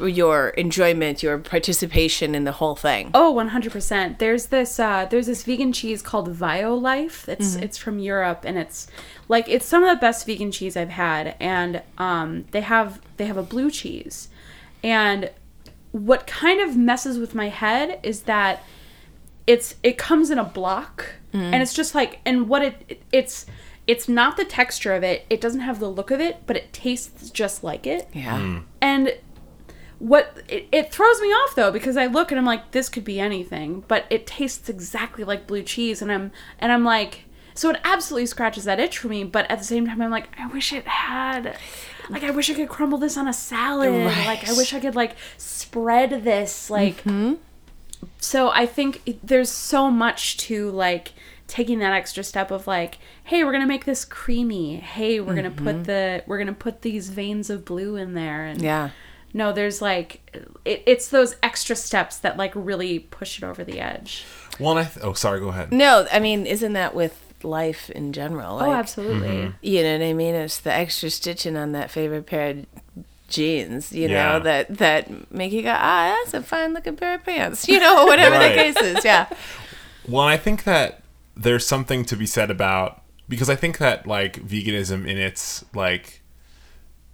[0.00, 3.10] your enjoyment, your participation in the whole thing.
[3.12, 4.18] Oh, 100%.
[4.18, 7.28] There's this uh there's this vegan cheese called Violife.
[7.28, 8.86] It's it's from Europe and it's
[9.28, 13.26] like it's some of the best vegan cheese I've had and um they have they
[13.26, 14.28] have a blue cheese.
[14.82, 15.30] And
[15.92, 18.62] what kind of messes with my head is that
[19.46, 23.44] it's it comes in a block and it's just like and what it, it it's
[23.86, 25.24] it's not the texture of it.
[25.30, 28.08] It doesn't have the look of it, but it tastes just like it.
[28.12, 28.60] Yeah.
[28.80, 29.16] And
[29.98, 33.04] what it, it throws me off though because I look and I'm like this could
[33.04, 37.22] be anything, but it tastes exactly like blue cheese and I'm and I'm like
[37.54, 40.28] so it absolutely scratches that itch for me, but at the same time I'm like
[40.38, 41.56] I wish it had
[42.10, 43.90] like I wish I could crumble this on a salad.
[44.26, 47.34] Like I wish I could like spread this like Hmm.
[48.18, 51.12] so I think it- there's so much to like
[51.46, 54.76] taking that extra step of like, hey, we're gonna make this creamy.
[54.76, 58.44] Hey, we're gonna put the we're gonna put these veins of blue in there.
[58.46, 58.90] And Yeah.
[59.32, 63.80] no, there's like it, it's those extra steps that like really push it over the
[63.80, 64.24] edge.
[64.58, 65.40] Well, I th- oh, sorry.
[65.40, 65.70] Go ahead.
[65.72, 68.54] No, I mean, isn't that with life in general?
[68.54, 69.52] oh, Like, absolutely.
[69.60, 70.34] You know what I mean?
[70.34, 72.66] It's the extra stitching on that favorite pair of
[73.28, 74.32] jeans, you Yeah.
[74.32, 77.78] know, that that make you go, ah, that's a fine looking pair of pants, you
[77.78, 78.48] know, whatever Right.
[78.48, 79.04] the case is.
[79.04, 79.26] Yeah.
[80.08, 81.02] Well, I think that
[81.36, 86.22] there's something to be said about because I think that like veganism in its like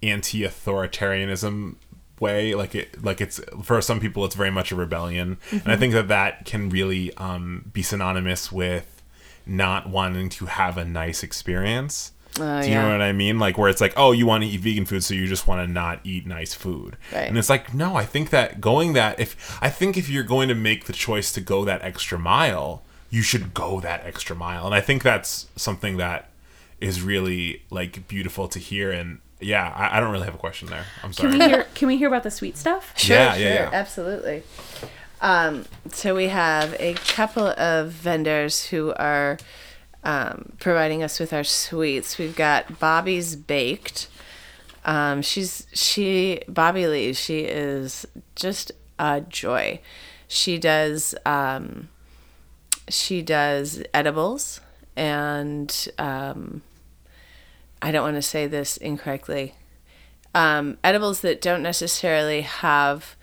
[0.01, 1.75] anti-authoritarianism
[2.19, 5.75] way like it like it's for some people it's very much a rebellion and i
[5.75, 9.01] think that that can really um, be synonymous with
[9.45, 12.81] not wanting to have a nice experience Oh, do you yeah.
[12.81, 13.37] know what I mean?
[13.37, 15.67] Like where it's like, oh, you want to eat vegan food, so you just want
[15.67, 16.97] to not eat nice food.
[17.11, 17.27] Right.
[17.27, 20.49] And it's like, no, I think that going that if I think if you're going
[20.49, 22.81] to make the choice to go that extra mile,
[23.13, 24.65] you should go that extra mile.
[24.65, 26.31] And I think that's something that
[26.81, 28.89] is really like beautiful to hear.
[28.89, 30.85] And yeah, I, I don't really have a question there.
[31.03, 31.29] I'm sorry.
[31.29, 31.51] Can sorry.
[31.51, 32.91] we hear can we hear about the sweet stuff?
[32.97, 33.69] Sure, Yeah, sure, yeah, yeah.
[33.71, 34.41] absolutely.
[35.21, 39.37] Um, so we have a couple of vendors who are
[40.03, 42.17] um, providing us with our sweets.
[42.17, 44.07] We've got Bobby's Baked.
[44.85, 47.13] Um, she's she Bobby Lee.
[47.13, 49.81] She is just a joy.
[50.27, 51.89] She does um,
[52.89, 54.59] she does edibles,
[54.95, 56.61] and um,
[57.81, 59.55] I don't want to say this incorrectly.
[60.35, 63.15] Um, edibles that don't necessarily have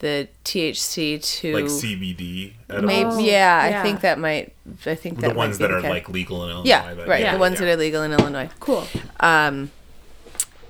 [0.00, 2.86] the THC to Like CBD edibles.
[2.86, 4.52] maybe Oh, yeah, I think that might
[4.86, 6.68] I think that the might ones be that the are kind- like legal in Illinois.
[6.68, 7.32] yeah that- right Yeah.
[7.32, 7.66] the ones yeah.
[7.66, 8.86] that are legal in Illinois Cool.
[9.20, 9.70] um,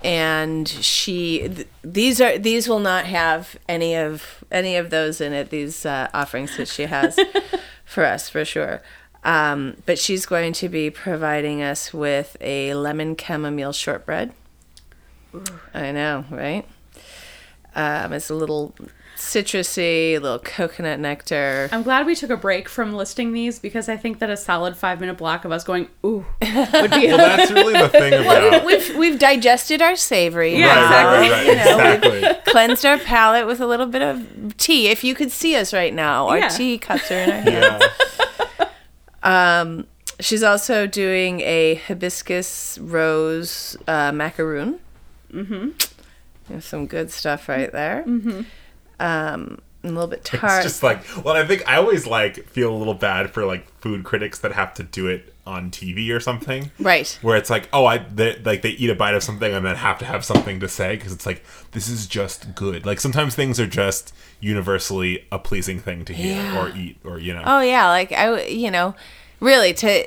[0.03, 5.33] and she th- these are these will not have any of any of those in
[5.33, 7.19] it these uh, offerings that she has
[7.89, 8.83] for us for sure.
[9.25, 14.33] Um, but she's going to be providing us with a lemon chamomile shortbread.
[15.75, 16.67] I know right?
[17.75, 18.75] Um, it's a little
[19.19, 23.89] citrusy a little coconut nectar I'm glad we took a break from listing these because
[23.89, 27.17] I think that a solid five minute block of us going ooh would be Well,
[27.19, 28.65] that's really the thing about.
[28.65, 30.67] we've we've digested our savory Yeah,
[31.15, 31.31] right, exactly.
[31.31, 32.53] right, right, You know, exactly.
[32.53, 34.89] cleansed our palate with a little bit of tea.
[34.89, 36.49] If you could see us right now, our Yeah.
[36.49, 37.85] tea cups are in our hands.
[39.25, 39.83] Yeah.
[40.21, 44.81] She's also doing a hibiscus rose uh, macaroon.
[45.33, 46.59] Mm-hmm.
[46.61, 48.03] some good stuff right there.
[48.07, 48.43] Mm-hmm.
[49.01, 50.65] Um, I'm a little bit tart.
[50.65, 53.69] It's just like, well, I think I always like feel a little bad for like
[53.81, 56.71] food critics that have to do it on TV or something.
[56.81, 57.17] right.
[57.23, 59.77] Where it's like, oh, I they, like they eat a bite of something and then
[59.77, 62.85] have to have something to say because it's like this is just good.
[62.85, 66.61] Like sometimes things are just universally a pleasing thing to hear Yeah.
[66.61, 67.43] or eat or you know.
[67.47, 68.95] Oh yeah, like I, you know,
[69.41, 70.07] really to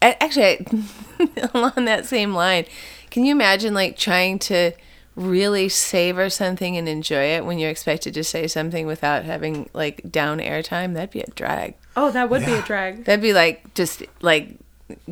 [0.00, 0.64] actually
[1.54, 2.64] along that same line,
[3.10, 4.70] can you imagine like trying to
[5.18, 10.00] really savor something and enjoy it when you're expected to say something without having like
[10.10, 10.94] down airtime?
[10.94, 11.74] That'd be a drag.
[11.96, 14.56] oh that would be a drag That'd be like just like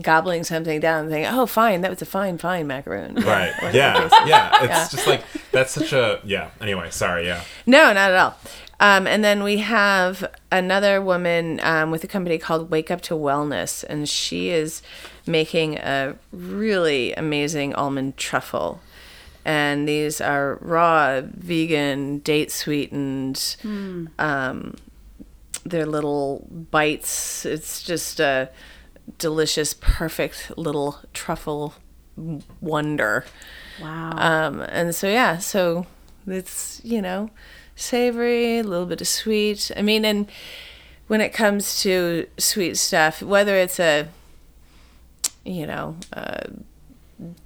[0.01, 3.53] gobbling something down and thinking, "Oh, fine, that was a fine, fine macaroon." Right.
[3.63, 4.09] Or- Yeah.
[4.27, 4.51] Yeah.
[4.83, 6.51] It's just like that's such a yeah.
[6.61, 7.27] Anyway, sorry.
[7.27, 7.43] Yeah.
[7.67, 8.37] No, not at all.
[8.79, 13.15] Um, and then we have another woman um, with a company called Wake Up to
[13.15, 14.83] Wellness, and she is
[15.27, 18.81] making a really amazing almond truffle.
[19.47, 23.57] And these are raw, vegan, date sweetened.
[24.19, 24.75] Um,
[25.65, 27.47] they're little bites.
[27.47, 28.51] It's just a
[29.19, 31.75] delicious, perfect little truffle
[32.61, 33.25] wonder.
[33.81, 35.87] wow Um, and so yeah, so
[36.27, 37.31] it's you know
[37.77, 39.71] savory, a little bit of sweet.
[39.77, 40.29] I mean, and
[41.07, 44.09] when it comes to sweet stuff, whether it's a
[45.45, 46.51] you know a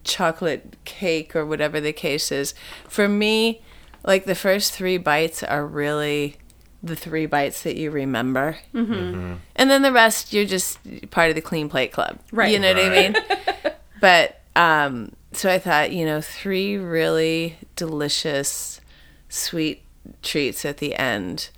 [0.04, 2.54] chocolate cake or whatever the case is,
[2.88, 3.62] for me,
[4.04, 6.36] like the first three bites are really
[6.82, 8.58] the three bites that you remember.
[8.74, 9.34] Mm-hmm.
[9.56, 10.78] And then the rest, you're just
[11.10, 12.18] part of the clean plate club.
[12.32, 12.52] Right.
[12.52, 13.16] You know what I mean?
[14.00, 18.80] but um so i thought you know three really delicious
[19.28, 19.82] sweet
[20.22, 21.50] treats at the end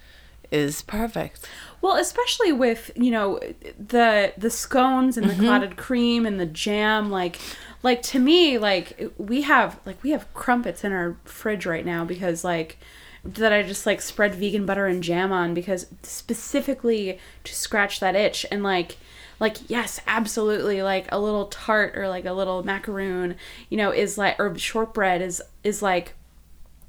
[0.51, 1.49] is perfect
[1.81, 3.41] Well, especially with you know
[3.77, 7.41] the the scones and the clotted cream and the jam, like
[7.83, 12.05] like to me, like we have like we have crumpets in our fridge right now
[12.05, 12.79] because like
[13.25, 18.15] that I just like spread vegan butter and jam on because specifically to scratch that
[18.15, 18.47] itch.
[18.51, 18.97] And like
[19.43, 23.35] like yes absolutely like a little tart or like a little macaroon
[23.71, 26.15] you know is like or shortbread is is like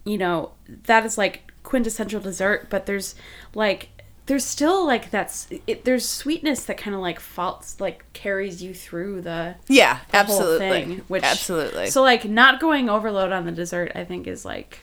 [0.06, 3.15] you know that is like quintessential dessert but there's
[3.56, 3.89] like
[4.25, 8.73] there's still like that's it, there's sweetness that kind of like faults like carries you
[8.73, 10.67] through the, yeah the absolutely.
[10.67, 11.88] whole thing which absolutely.
[11.88, 14.79] So like not going overload on the dessert i think is like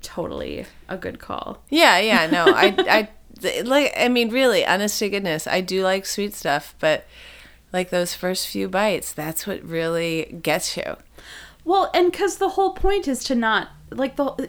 [0.00, 1.62] totally a good call.
[1.70, 6.06] Yeah yeah no i i like i mean really honest to goodness i do like
[6.06, 7.06] sweet stuff but
[7.72, 10.96] like those first few bites that's what really gets you.
[11.64, 14.48] Well, and because the whole point is to not like the.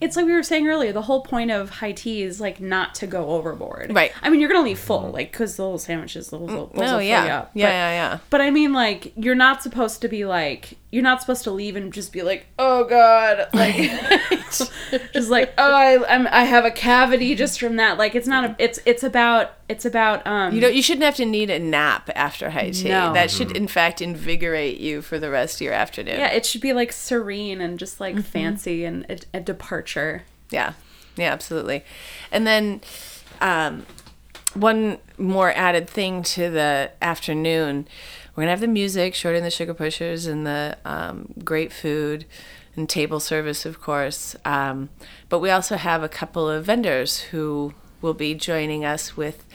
[0.00, 0.92] It's like we were saying earlier.
[0.92, 3.94] The whole point of high tea is like not to go overboard.
[3.94, 4.12] Right.
[4.22, 5.12] I mean, you're gonna leave full, mm-hmm.
[5.14, 7.30] like because the little sandwiches, mm, those will, those will no fill Oh, yeah you
[7.30, 7.50] up.
[7.54, 11.02] yeah But- yeah yeah But I mean, like, you're not supposed to be like, you're
[11.02, 13.74] not supposed to leave and just be like, oh god, like,
[15.12, 17.96] just like, oh, I, I'm, I have a cavity just from that.
[17.98, 21.16] Like, it's not a, it's, it's about, it's about, um, you don't you shouldn't have
[21.16, 23.12] to need a nap after high tea No.
[23.14, 26.60] that should in fact invigorate you for the rest of your afternoon yeah, it should
[26.60, 28.22] be like serene and just like Mm-hmm.
[28.22, 30.22] fancy and a, a departure.
[30.50, 30.74] Yeah,
[31.16, 31.84] yeah, absolutely.
[32.30, 32.82] And then
[33.40, 33.86] um,
[34.52, 37.88] one more added thing to the afternoon,
[38.34, 42.24] we're gonna have the music, Shorty and the Sugar Pushers, and the um, great food
[42.76, 44.34] and table service, of course.
[44.44, 44.88] Um,
[45.28, 49.46] but we also have a couple of vendors who will be joining us with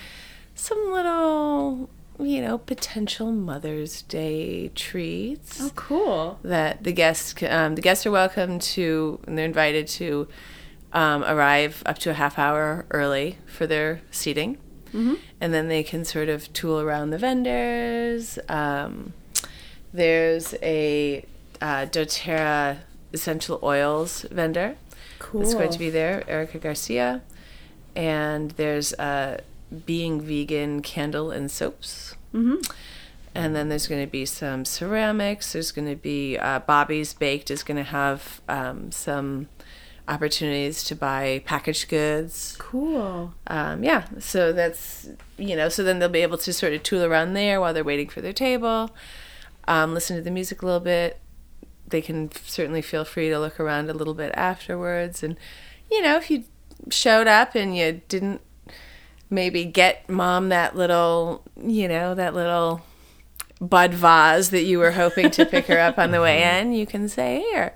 [0.53, 6.39] some little, you know, potential Mother's Day treats Oh, cool.
[6.43, 10.27] that the guests um, the guests are welcome to and they're invited to
[10.93, 14.57] um, arrive up to a half hour early for their seating
[14.93, 18.39] and then they can sort of tool around the vendors.
[18.49, 19.13] Um,
[19.93, 21.25] there's a
[21.61, 22.79] uh, DoTerra
[23.13, 24.75] essential oils vendor.
[25.19, 25.41] Cool.
[25.41, 27.21] It's going to be there, Erica Garcia.
[27.95, 29.39] And there's a
[29.85, 32.15] Being Vegan candle and soaps.
[32.33, 32.71] Mm-hmm.
[33.33, 35.53] And then there's going to be some ceramics.
[35.53, 39.47] There's going to be uh, Bobby's Baked is going to have um, some
[40.07, 42.55] opportunities to buy packaged goods.
[42.59, 43.33] Cool.
[43.47, 47.03] Um, yeah, so that's, you know, so then they'll be able to sort of tool
[47.03, 48.91] around there while they're waiting for their table,
[49.67, 51.19] um, listen to the music a little bit.
[51.87, 55.23] They can certainly feel free to look around a little bit afterwards.
[55.23, 55.37] And,
[55.91, 56.43] you know, if you
[56.89, 58.41] showed up and you didn't
[59.29, 62.81] maybe get mom that little, you know, that little
[63.59, 66.85] bud vase that you were hoping to pick her up on the way in, you
[66.85, 67.73] can say, here,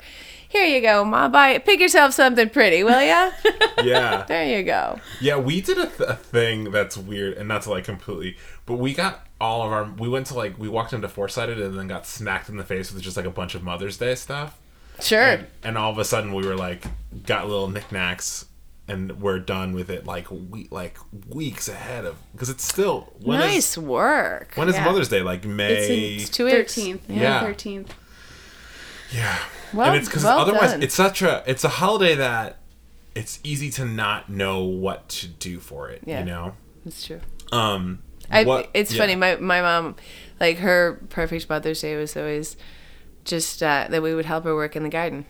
[0.51, 3.31] here you go, mom, buy Pick yourself something pretty, will ya?
[3.83, 4.23] Yeah.
[4.27, 4.99] there you go.
[5.19, 8.75] Yeah, we did a, th- a thing that's weird, and not to like completely, but
[8.75, 9.85] we got all of our.
[9.97, 12.91] We went to like we walked into Foursided and then got smacked in the face
[12.93, 14.59] with just like a bunch of Mother's Day stuff,
[14.99, 15.19] Sure.
[15.21, 16.83] and, and all of a sudden we were like
[17.25, 18.45] got little knickknacks,
[18.87, 20.97] and we're done with it like we like
[21.29, 24.51] weeks ahead of because it's still when is- nice work.
[24.55, 24.85] when is Yeah.
[24.85, 25.21] Mother's Day?
[25.23, 26.15] Like May.
[26.17, 26.47] It's two.
[26.49, 27.01] Thirteenth.
[27.09, 27.41] Yeah.
[27.41, 27.93] Thirteenth.
[29.11, 29.37] Yeah.
[29.73, 30.83] Well- and it's because well otherwise done.
[30.83, 32.57] it's such a it's a holiday that
[33.15, 36.01] it's easy to not know what to do for it.
[36.05, 36.19] Yeah.
[36.19, 36.53] You know.
[36.85, 37.21] It's true.
[37.51, 37.99] Um.
[38.29, 38.97] I, what- it's yeah.
[39.01, 39.15] funny.
[39.15, 39.95] My my mom,
[40.39, 42.55] like her perfect Mother's Day was always
[43.25, 45.25] just uh, that we would help her work in the garden.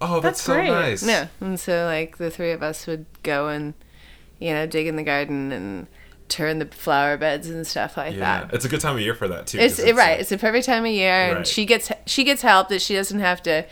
[0.00, 0.68] Oh, that's, That's so great.
[0.68, 1.02] nice.
[1.06, 3.72] Yeah, and so like the three of us would go and
[4.38, 5.86] you know dig in the garden and
[6.28, 8.54] turn the flower beds and stuff like Yeah, that.
[8.54, 9.58] it's a good time of year for that too.
[9.58, 10.12] It's, it, right.
[10.12, 12.94] like- It's the perfect time of year, and she gets she gets help that she
[12.94, 13.64] doesn't have to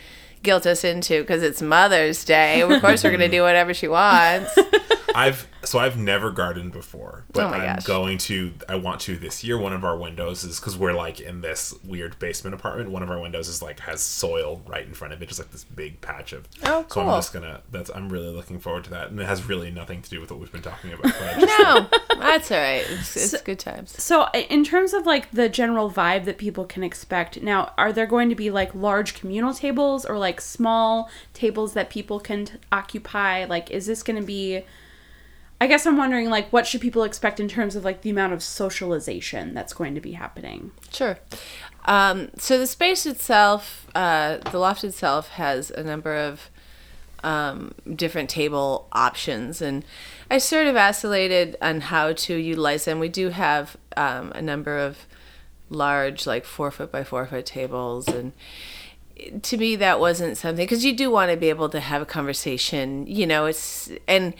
[0.43, 2.61] guilt us into because it's Mother's Day.
[2.61, 4.57] Of course, we're gonna do whatever she wants.
[5.15, 7.85] I've so I've never gardened before, but Oh my I'm gosh.
[7.85, 8.53] going to.
[8.67, 9.57] I want to this year.
[9.57, 12.91] One of our windows is because we're like in this weird basement apartment.
[12.91, 15.51] One of our windows is like has soil right in front of it, just like
[15.51, 16.47] this big patch of.
[16.63, 17.03] Oh, cool.
[17.03, 17.61] So I'm just gonna.
[17.71, 17.89] That's.
[17.93, 20.39] I'm really looking forward to that, and it has really nothing to do with what
[20.39, 21.03] we've been talking about.
[21.03, 21.87] But I just, no,
[22.19, 22.85] that's all right.
[22.89, 24.01] It's, it's good times.
[24.01, 27.93] So, uh, in terms of like the general vibe that people can expect, now are
[27.93, 32.45] there going to be like large communal tables or like small tables that people can
[32.45, 33.45] t- occupy?
[33.45, 34.63] Like, is this going to be?
[35.61, 38.33] I guess I'm wondering like what should people expect in terms of like the amount
[38.33, 40.71] of socialization that's going to be happening?
[40.91, 41.17] Sure.
[41.85, 46.49] Um, so the space itself, uh, the loft itself, has a number of
[47.23, 49.85] um, different table options, and
[50.29, 52.99] I sort of vacillated on how to utilize them.
[52.99, 55.05] We do have um, a number of
[55.69, 58.33] large, like four foot by four foot tables, and
[59.43, 62.05] to me that wasn't something because you do want to be able to have a
[62.05, 63.07] conversation.
[63.07, 64.33] You know, it's and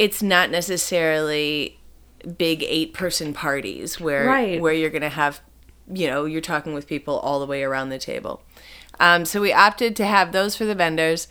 [0.00, 1.78] it's not necessarily
[2.38, 4.60] big eight person parties where Right.
[4.60, 5.40] where you're going to have
[5.92, 8.42] you know you're talking with people all the way around the table
[8.98, 11.28] um, so we opted to have those for the vendors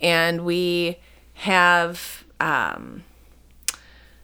[0.00, 0.98] and we
[1.34, 3.04] have um,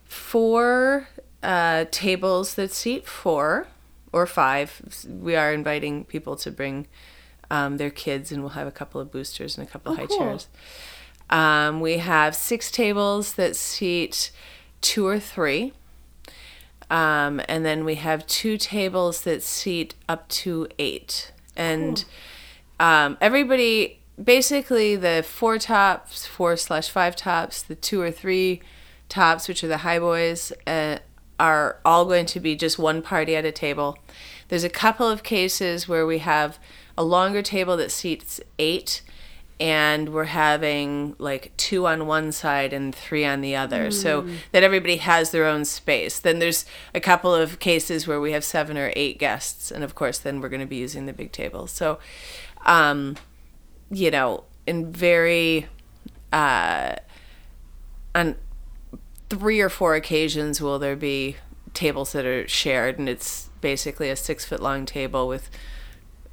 [0.05, 1.09] four
[1.43, 3.67] uh, tables that seat four
[4.13, 6.87] or five we are inviting people to bring
[7.51, 9.99] um, their kids and we'll have a couple of boosters and a couple Oh, of
[10.01, 10.19] high cool.
[10.19, 10.49] chairs
[11.31, 14.31] um, we have six tables that seat
[14.81, 15.73] two or three.
[16.91, 21.33] Um, and then we have two tables that seat up to eight.
[21.57, 22.05] And
[22.79, 28.61] um, everybody, basically, the four tops, four slash five tops, the two or three
[29.09, 30.99] tops, which are the high boys, uh,
[31.41, 33.99] are all going to be just one party at a table.
[34.49, 36.59] There's a couple of cases where we have
[36.97, 39.03] a longer table that seats eight
[39.61, 43.91] and we're having like two on one side and three on the other.
[43.91, 46.19] So that everybody has their own space.
[46.19, 49.95] Then there's a couple of cases where we have seven or eight guests and of
[49.95, 51.67] course then we're going to be using the big table.
[51.67, 51.99] So
[52.67, 53.17] um
[53.91, 55.67] you know in very
[56.33, 56.97] uh
[58.15, 58.37] on
[59.29, 61.37] three or four occasions will there be
[61.75, 65.51] tables that are shared and it's basically a six foot long table with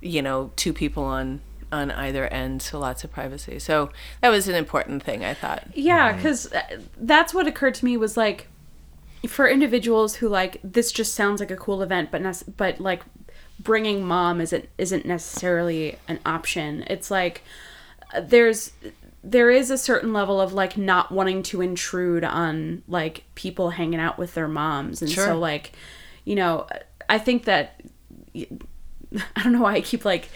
[0.01, 1.41] you know two people on
[1.71, 3.89] on either end so lots of privacy so
[4.21, 6.51] that was an important thing i thought Yeah, because
[6.97, 8.47] that's what occurred to me was like,
[9.27, 13.03] for individuals who like this just sounds like a cool event, but nec- but like
[13.59, 16.83] bringing mom isn't isn't necessarily an option.
[16.87, 17.43] It's like
[18.13, 18.71] uh, there's
[19.23, 23.99] there is a certain level of like not wanting to intrude on like people hanging
[23.99, 25.25] out with their moms, and Sure.
[25.27, 25.73] so like,
[26.25, 26.65] you know,
[27.07, 27.79] I think that
[28.35, 30.29] I don't know why I keep like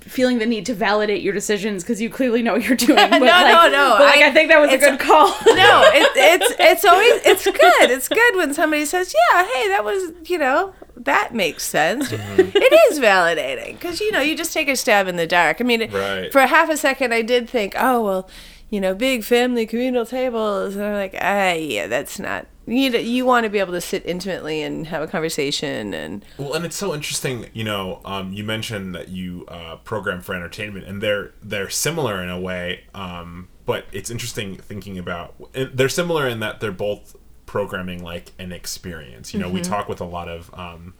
[0.00, 2.96] feeling the need to validate your decisions because you clearly know what you're doing.
[3.10, 5.26] But No, like, no, no, But like, I, I- think that was a good call.
[5.46, 7.90] no, it, it's it's always it's good.
[7.90, 12.72] It's good when somebody says, "Yeah, hey, that was you know that makes sense." It
[12.92, 15.60] is validating because you know you just take a stab in the dark.
[15.60, 16.30] I mean, Right.
[16.32, 18.28] for half a second, I did think, "Oh well,
[18.70, 23.24] you know, big family communal tables," and I'm like, "Ah, yeah, that's not." You you
[23.24, 26.76] want to be able to sit intimately and have a conversation and Well, and it's
[26.76, 27.46] so interesting.
[27.52, 32.22] You know, um, you mentioned that you uh, program for entertainment, and they're they're similar
[32.22, 32.84] in a way.
[32.94, 35.34] Um, but it's interesting thinking about.
[35.52, 39.34] They're similar in that they're both programming like an experience.
[39.34, 40.52] You know, we talk with a lot of.
[40.54, 40.94] Um,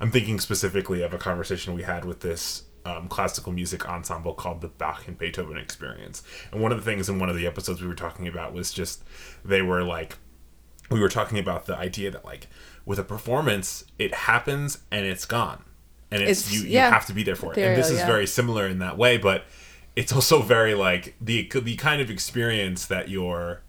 [0.00, 4.60] I'm thinking specifically of a conversation we had with this um, classical music ensemble called
[4.60, 6.22] the Bach and Beethoven Experience.
[6.52, 8.72] And one of the things in one of the episodes we were talking about was
[8.72, 9.02] just
[9.44, 10.16] they were like
[10.90, 12.46] we were talking about the idea that like
[12.84, 15.64] with a performance it happens and it's gone
[16.10, 16.90] and it's, It's- you, you yeah.
[16.90, 18.06] have to be there for it and this is yeah.
[18.06, 19.44] very similar in that way but
[19.96, 23.62] it's also very like the the kind of experience that you're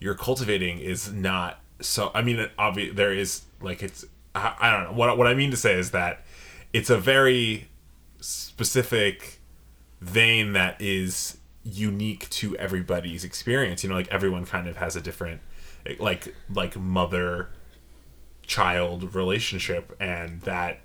[0.00, 4.04] you're cultivating is not so i mean obvious there is like it's
[4.34, 6.24] I, I don't know what what i mean to say is that
[6.72, 7.68] it's a very
[8.20, 9.40] specific
[10.00, 15.00] vein that is unique to everybody's experience you know like everyone kind of has a
[15.00, 15.40] different
[15.98, 17.50] like like mother
[18.42, 20.80] child relationship and that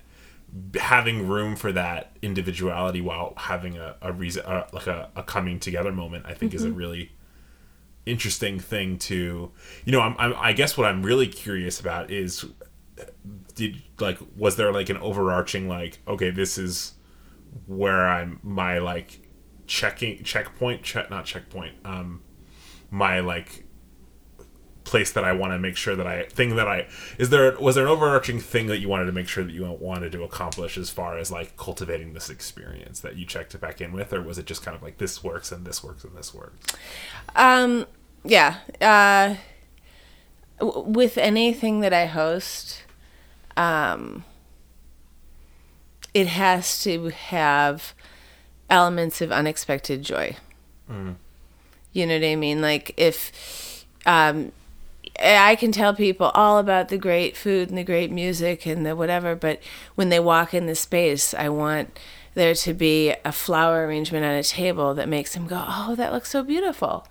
[0.75, 5.59] having room for that individuality while having a, a reason uh, like a, a coming
[5.59, 7.11] together moment i think is a really
[8.05, 9.51] interesting thing to
[9.85, 12.45] you know I'm, I'm i guess what i'm really curious about is
[13.55, 16.93] did like was there like an overarching like okay this is
[17.65, 19.21] where i'm my like
[19.65, 22.21] checking checkpoint check not checkpoint um
[22.91, 23.62] my like
[24.93, 26.85] place that I want to make sure that I thing that I
[27.17, 29.65] is there was there an overarching thing that you wanted to make sure that you
[29.79, 33.81] wanted to accomplish as far as like cultivating this experience that you checked it back
[33.81, 36.15] in with or was it just kind of like this works and this works and
[36.15, 36.75] this works
[37.35, 37.87] Um,
[38.23, 38.57] yeah.
[38.79, 39.35] Uh,
[40.59, 42.83] w- with anything that I host,
[43.57, 44.23] um,
[46.13, 47.93] it has to have
[48.69, 50.37] elements of unexpected joy.
[51.93, 52.61] You know what I mean?
[52.61, 54.51] Like if um,
[55.24, 58.86] Eh, I can tell people all about the great food and the great music and
[58.86, 59.61] the whatever, but
[59.95, 61.97] when they walk in the space, I want
[62.34, 66.11] there to be a flower arrangement on a table that makes them go, "Oh, that
[66.11, 67.07] looks so beautiful,"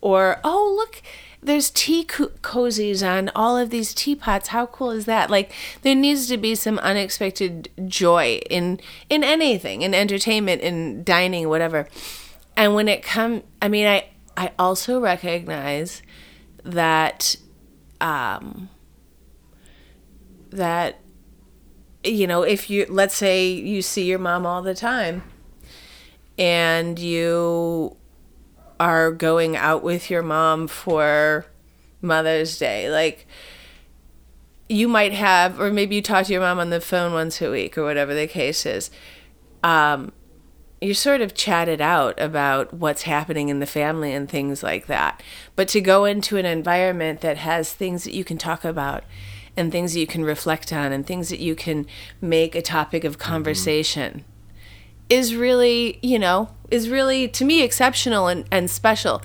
[0.00, 1.02] or "Oh, look."
[1.42, 4.48] There's tea co- cozies on all of these teapots.
[4.48, 5.30] How cool is that?
[5.30, 5.52] Like
[5.82, 8.80] there needs to be some unexpected joy in
[9.10, 11.88] in anything, in entertainment, in dining, whatever.
[12.56, 14.06] And when it come, I mean, I
[14.36, 16.02] I also recognize
[16.64, 17.36] that
[18.00, 18.68] um
[20.50, 21.00] that
[22.02, 25.22] you know if you let's say you see your mom all the time
[26.38, 27.96] and you
[28.78, 31.44] are going out with your mom for
[32.00, 33.26] mother's day like
[34.68, 37.50] you might have or maybe you talk to your mom on the phone once a
[37.50, 38.90] week or whatever the case is
[39.62, 40.10] um
[40.80, 45.22] you're sort of chatted out about what's happening in the family and things like that.
[45.54, 49.04] But to go into an environment that has things that you can talk about
[49.56, 51.86] and things that you can reflect on and things that you can
[52.20, 53.30] make a topic of mm-hmm.
[53.30, 54.24] conversation
[55.10, 59.20] is really, you know, is really to me exceptional and, and special.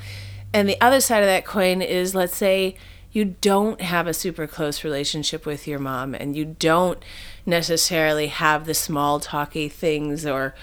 [0.54, 2.76] And the other side of that coin is let's say
[3.12, 7.02] you don't have a super close relationship with your mom and you don't
[7.46, 10.54] necessarily have the small talky things or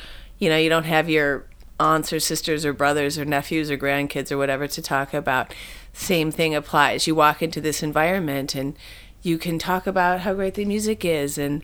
[0.42, 1.44] you know, you don't have your
[1.78, 5.54] aunts or sisters or brothers or nephews or grandkids or whatever to talk about.
[5.92, 7.06] Same thing applies.
[7.06, 8.76] You walk into this environment and
[9.22, 11.62] you can talk about how great the music is and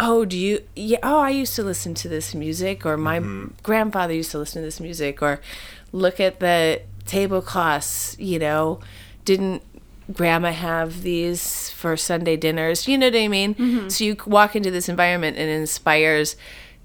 [0.00, 3.52] oh, do you yeah, oh, I used to listen to this music or my mm-hmm.
[3.62, 5.40] grandfather used to listen to this music or
[5.92, 8.80] look at the tablecloths, you know,
[9.24, 9.62] didn't
[10.12, 12.88] grandma have these for Sunday dinners?
[12.88, 13.54] You know what I mean?
[13.54, 13.88] Mm-hmm.
[13.90, 16.34] So you walk into this environment and it inspires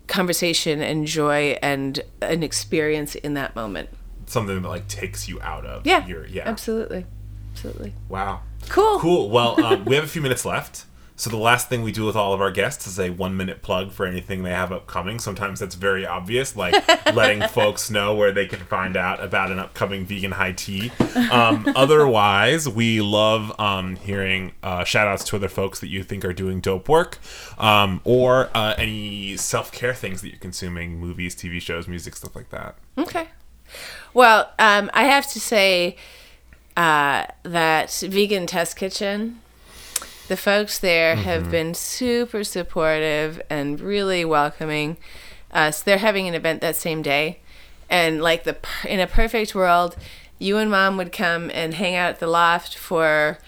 [0.08, 3.90] conversation and joy and an experience in that moment.
[4.26, 6.06] something that like takes you out of Yeah.
[6.08, 7.06] your yeah Absolutely.
[7.54, 7.94] Absolutely.
[8.10, 9.00] wow Cool.
[9.00, 9.30] Cool.
[9.30, 10.86] Well, um, we have a few minutes left.
[11.16, 13.62] So the last thing we do with all of our guests is a one minute
[13.62, 15.20] plug for anything they have upcoming.
[15.20, 16.74] Sometimes that's very obvious, like
[17.14, 20.92] letting folks know where they can find out about an upcoming vegan high tea.
[21.32, 26.26] Um, otherwise, we love um, hearing uh, shout outs to other folks that you think
[26.26, 27.20] are doing dope work
[27.60, 32.36] um, or uh, any self care things that you're consuming movies, TV shows, music, stuff
[32.36, 32.76] like that.
[32.98, 33.28] Okay.
[34.14, 35.96] Well, um, I have to say
[36.76, 39.40] uh, that Vegan Test Kitchen,
[40.28, 44.98] the folks there have been super supportive and really welcoming.
[45.54, 47.40] So they're having an event that same day,
[47.90, 48.58] and like the
[48.88, 49.96] in a perfect world,
[50.40, 53.40] you and mom would come and hang out at the loft for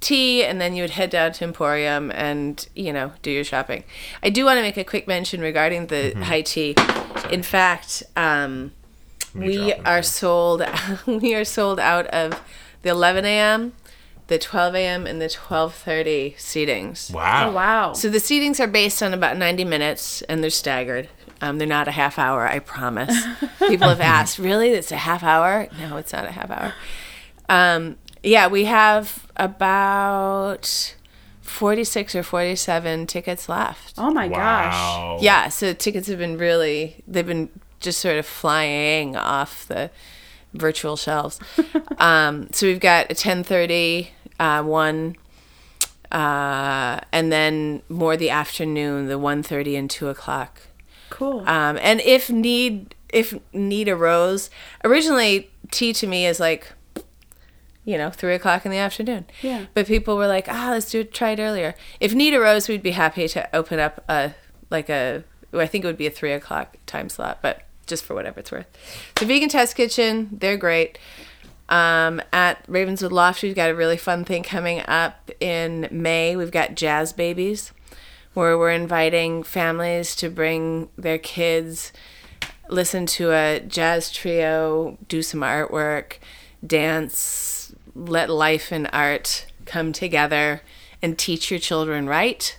[0.00, 3.84] tea and then you would head down to emporium and you know do your shopping.
[4.22, 6.74] I do want to make a quick mention regarding the high tea.
[7.30, 8.72] In fact um,
[9.34, 10.62] we are sold
[11.06, 12.40] we are sold out of
[12.82, 13.72] the 11 a.m
[14.32, 17.48] the 12 a.m and the 12.30 seatings Wow.
[17.50, 17.92] Oh wow.
[17.92, 21.08] so the seatings are based on about 90 minutes and they're staggered.
[21.42, 23.14] Um, they're not a half hour, I promise.
[23.58, 24.70] People have asked, really?
[24.70, 25.66] It's a half hour?
[25.78, 26.72] No, it's not a half hour.
[27.48, 30.94] Um, yeah, we have about
[31.40, 33.94] 46 or 47 tickets left.
[33.98, 34.72] oh my gosh.
[34.72, 35.18] Wow.
[35.20, 37.48] Yeah, so tickets have been really, they've been
[37.80, 39.90] just sort of flying off the
[40.54, 41.40] virtual shelves.
[41.98, 45.16] um, so we've got a 1030, uh, one,
[46.10, 50.60] uh, and then more the afternoon, the 1.30 and 2 o'clock.
[51.10, 51.40] Cool.
[51.40, 54.50] Um, and if need if need arose,
[54.84, 56.72] originally tea to me is like,
[57.84, 59.26] you know, three o'clock in the afternoon.
[59.42, 59.66] Yeah.
[59.74, 61.74] But people were like, ah, let's do it, try it earlier.
[62.00, 64.34] If need arose, we'd be happy to open up a
[64.70, 65.24] like a.
[65.52, 68.50] I think it would be a three o'clock time slot, but just for whatever it's
[68.50, 68.66] worth.
[69.16, 70.98] The Vegan Test Kitchen, they're great.
[71.68, 76.36] Um, at Ravenswood Loft, we've got a really fun thing coming up in May.
[76.36, 77.72] We've got Jazz Babies,
[78.34, 81.92] where we're inviting families to bring their kids,
[82.68, 86.14] listen to a jazz trio, do some artwork,
[86.66, 90.62] dance, let life and art come together,
[91.00, 92.58] and teach your children right.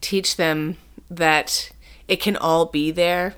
[0.00, 0.76] Teach them
[1.10, 1.70] that
[2.08, 3.34] it can all be there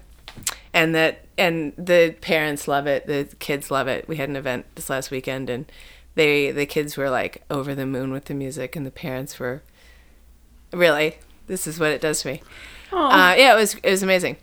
[0.72, 4.08] and that and the parents love it the kids love it.
[4.08, 5.70] We had an event this last weekend and
[6.14, 9.62] they the kids were like over the moon with the music and the parents were
[10.72, 12.42] really this is what it does to me.
[12.92, 14.36] Uh, yeah it was it was amazing.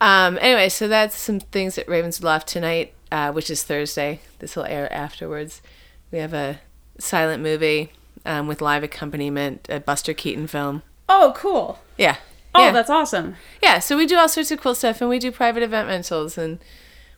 [0.00, 4.20] Um, anyway so that's some things at ravenswood loft tonight uh, which is thursday.
[4.40, 5.62] This will air afterwards.
[6.10, 6.60] We have a
[6.98, 7.92] silent movie
[8.26, 10.82] um, with live accompaniment a buster keaton film.
[11.08, 11.78] Oh, cool.
[11.96, 12.16] yeah
[12.54, 12.70] Oh, yeah.
[12.72, 13.36] that's awesome.
[13.62, 16.38] Yeah, so we do all sorts of cool stuff, and we do private event rentals,
[16.38, 16.58] and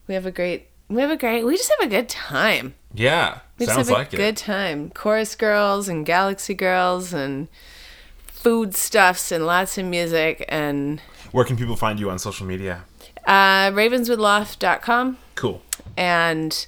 [0.08, 2.74] we have a great, we have a great, we just have a good time.
[2.94, 3.40] Yeah.
[3.58, 4.18] We Sounds just have like a it.
[4.18, 4.90] good time.
[4.90, 7.48] Chorus girls and Galaxy girls and
[8.26, 11.00] food stuffs and lots of music and
[11.32, 12.84] Where can people find you on social media?
[13.26, 15.62] uh, ravenswoodloft.com Cool.
[15.96, 16.66] and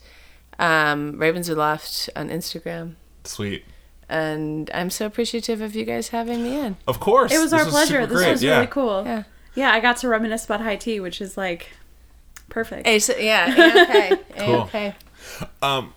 [0.58, 2.94] um, ravenswoodloft on Instagram.
[3.24, 3.64] Sweet.
[4.08, 6.76] And I'm so appreciative of you guys having me in.
[6.86, 7.32] Of course.
[7.32, 8.06] It was This our pleasure.
[8.06, 8.30] This great.
[8.32, 8.54] was yeah.
[8.56, 9.04] really cool.
[9.04, 9.24] Yeah.
[9.54, 11.68] Yeah, I got to reminisce about high tea, which is like
[12.48, 12.86] perfect.
[12.86, 14.54] Hey, so, yeah, okay, Cool.
[14.62, 14.94] okay.
[15.60, 15.92] Um,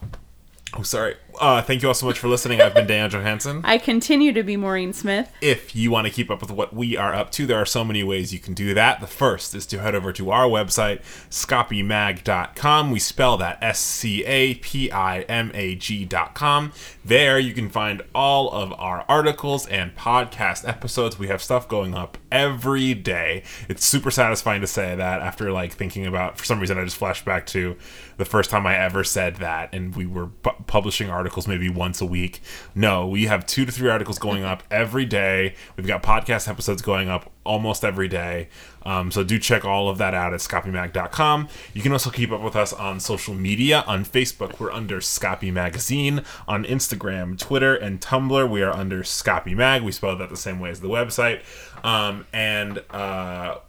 [0.77, 1.15] oh, sorry.
[1.39, 2.61] Uh, thank you all so much for listening.
[2.61, 3.61] I've been Dan Johansson.
[3.63, 5.31] I continue to be Maureen Smith.
[5.41, 7.83] If you want to keep up with what we are up to, there are so
[7.83, 8.99] many ways you can do that.
[9.01, 12.91] The first is to head over to our website, scapimag.com.
[12.91, 16.73] We spell that S C A P I M A G.com.
[17.03, 21.17] There you can find all of our articles and podcast episodes.
[21.17, 23.43] We have stuff going up every day.
[23.67, 26.97] It's super satisfying to say that after like thinking about, for some reason, I just
[26.97, 27.75] flashed back to
[28.17, 32.01] the first time I ever said that, and we were pu- publishing articles maybe once
[32.01, 32.41] a week.
[32.73, 35.53] No, we have two to three articles going up every day.
[35.77, 38.49] We've got podcast episodes going up almost every day.
[38.81, 41.47] Um, so do check all of that out at scapimag.com.
[41.75, 43.83] You can also keep up with us on social media.
[43.85, 46.23] On Facebook, we're under Scapi Magazine.
[46.47, 49.83] On Instagram, Twitter, and Tumblr, we are under Scapi Mag.
[49.83, 51.41] We spell that the same way as the website.
[51.85, 53.59] Um, and uh,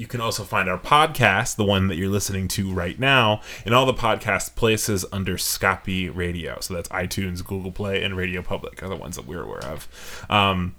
[0.00, 3.74] you can also find our podcast, the one that you're listening to right now, in
[3.74, 6.58] all the podcast places under Scapi Radio.
[6.60, 10.26] So that's iTunes, Google Play, and Radio Public are the ones that we're aware of.
[10.30, 10.74] Um,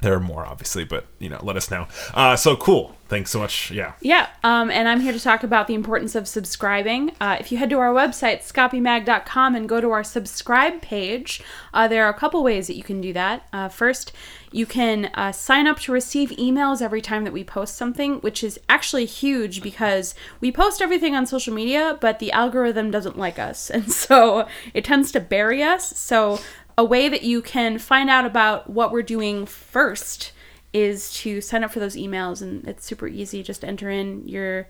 [0.00, 1.86] there are more, obviously, but you know, let us know.
[2.14, 2.96] Uh, so cool.
[3.08, 3.70] Thanks so much.
[3.70, 3.92] Yeah.
[4.00, 7.12] Yeah, um, and I'm here to talk about the importance of subscribing.
[7.20, 11.40] Uh, if you head to our website, scapimag.com, and go to our subscribe page,
[11.72, 13.46] uh, there are a couple ways that you can do that.
[13.52, 14.12] Uh, first,
[14.50, 18.42] you can uh, sign up to receive emails every time that we post something, which
[18.42, 23.38] is actually huge because we post everything on social media, but the algorithm doesn't like
[23.38, 25.96] us, and so it tends to bury us.
[25.96, 26.40] So,
[26.78, 30.32] a way that you can find out about what we're doing first
[30.72, 33.42] is to sign up for those emails and it's super easy.
[33.42, 34.68] Just enter in your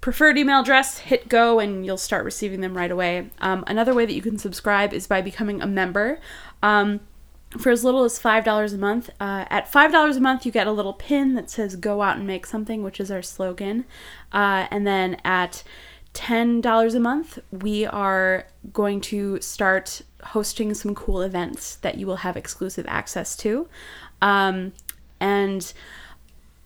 [0.00, 3.30] preferred email address hit go and you'll start receiving them right away.
[3.40, 6.20] Um, another way that you can subscribe is by becoming a member.
[6.62, 7.00] Um,
[7.56, 10.72] for as little as $5 a month uh, at $5 a month you get a
[10.72, 13.84] little pin that says go out and make something which is our slogan.
[14.32, 15.62] Uh, and then at
[16.14, 22.16] $10 a month, we are going to start hosting some cool events that you will
[22.16, 23.68] have exclusive access to.
[24.20, 24.72] Um,
[25.20, 25.72] and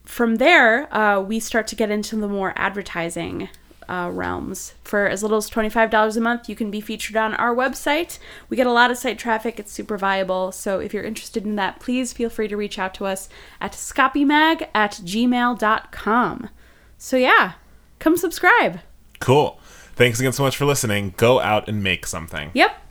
[0.05, 3.49] from there, uh, we start to get into the more advertising
[3.89, 4.75] uh, realms.
[4.85, 8.19] For as little as $25 a month, you can be featured on our website.
[8.49, 10.53] We get a lot of site traffic, it's super viable.
[10.53, 13.29] So if you're interested in that, please feel free to reach out to us
[13.61, 16.49] at scapimag at gmail.com.
[16.99, 17.53] So yeah,
[17.99, 18.81] come subscribe.
[19.21, 19.59] Cool.
[19.95, 21.15] Thanks again so much for listening.
[21.17, 22.51] Go out and make something.
[22.55, 22.82] Yep.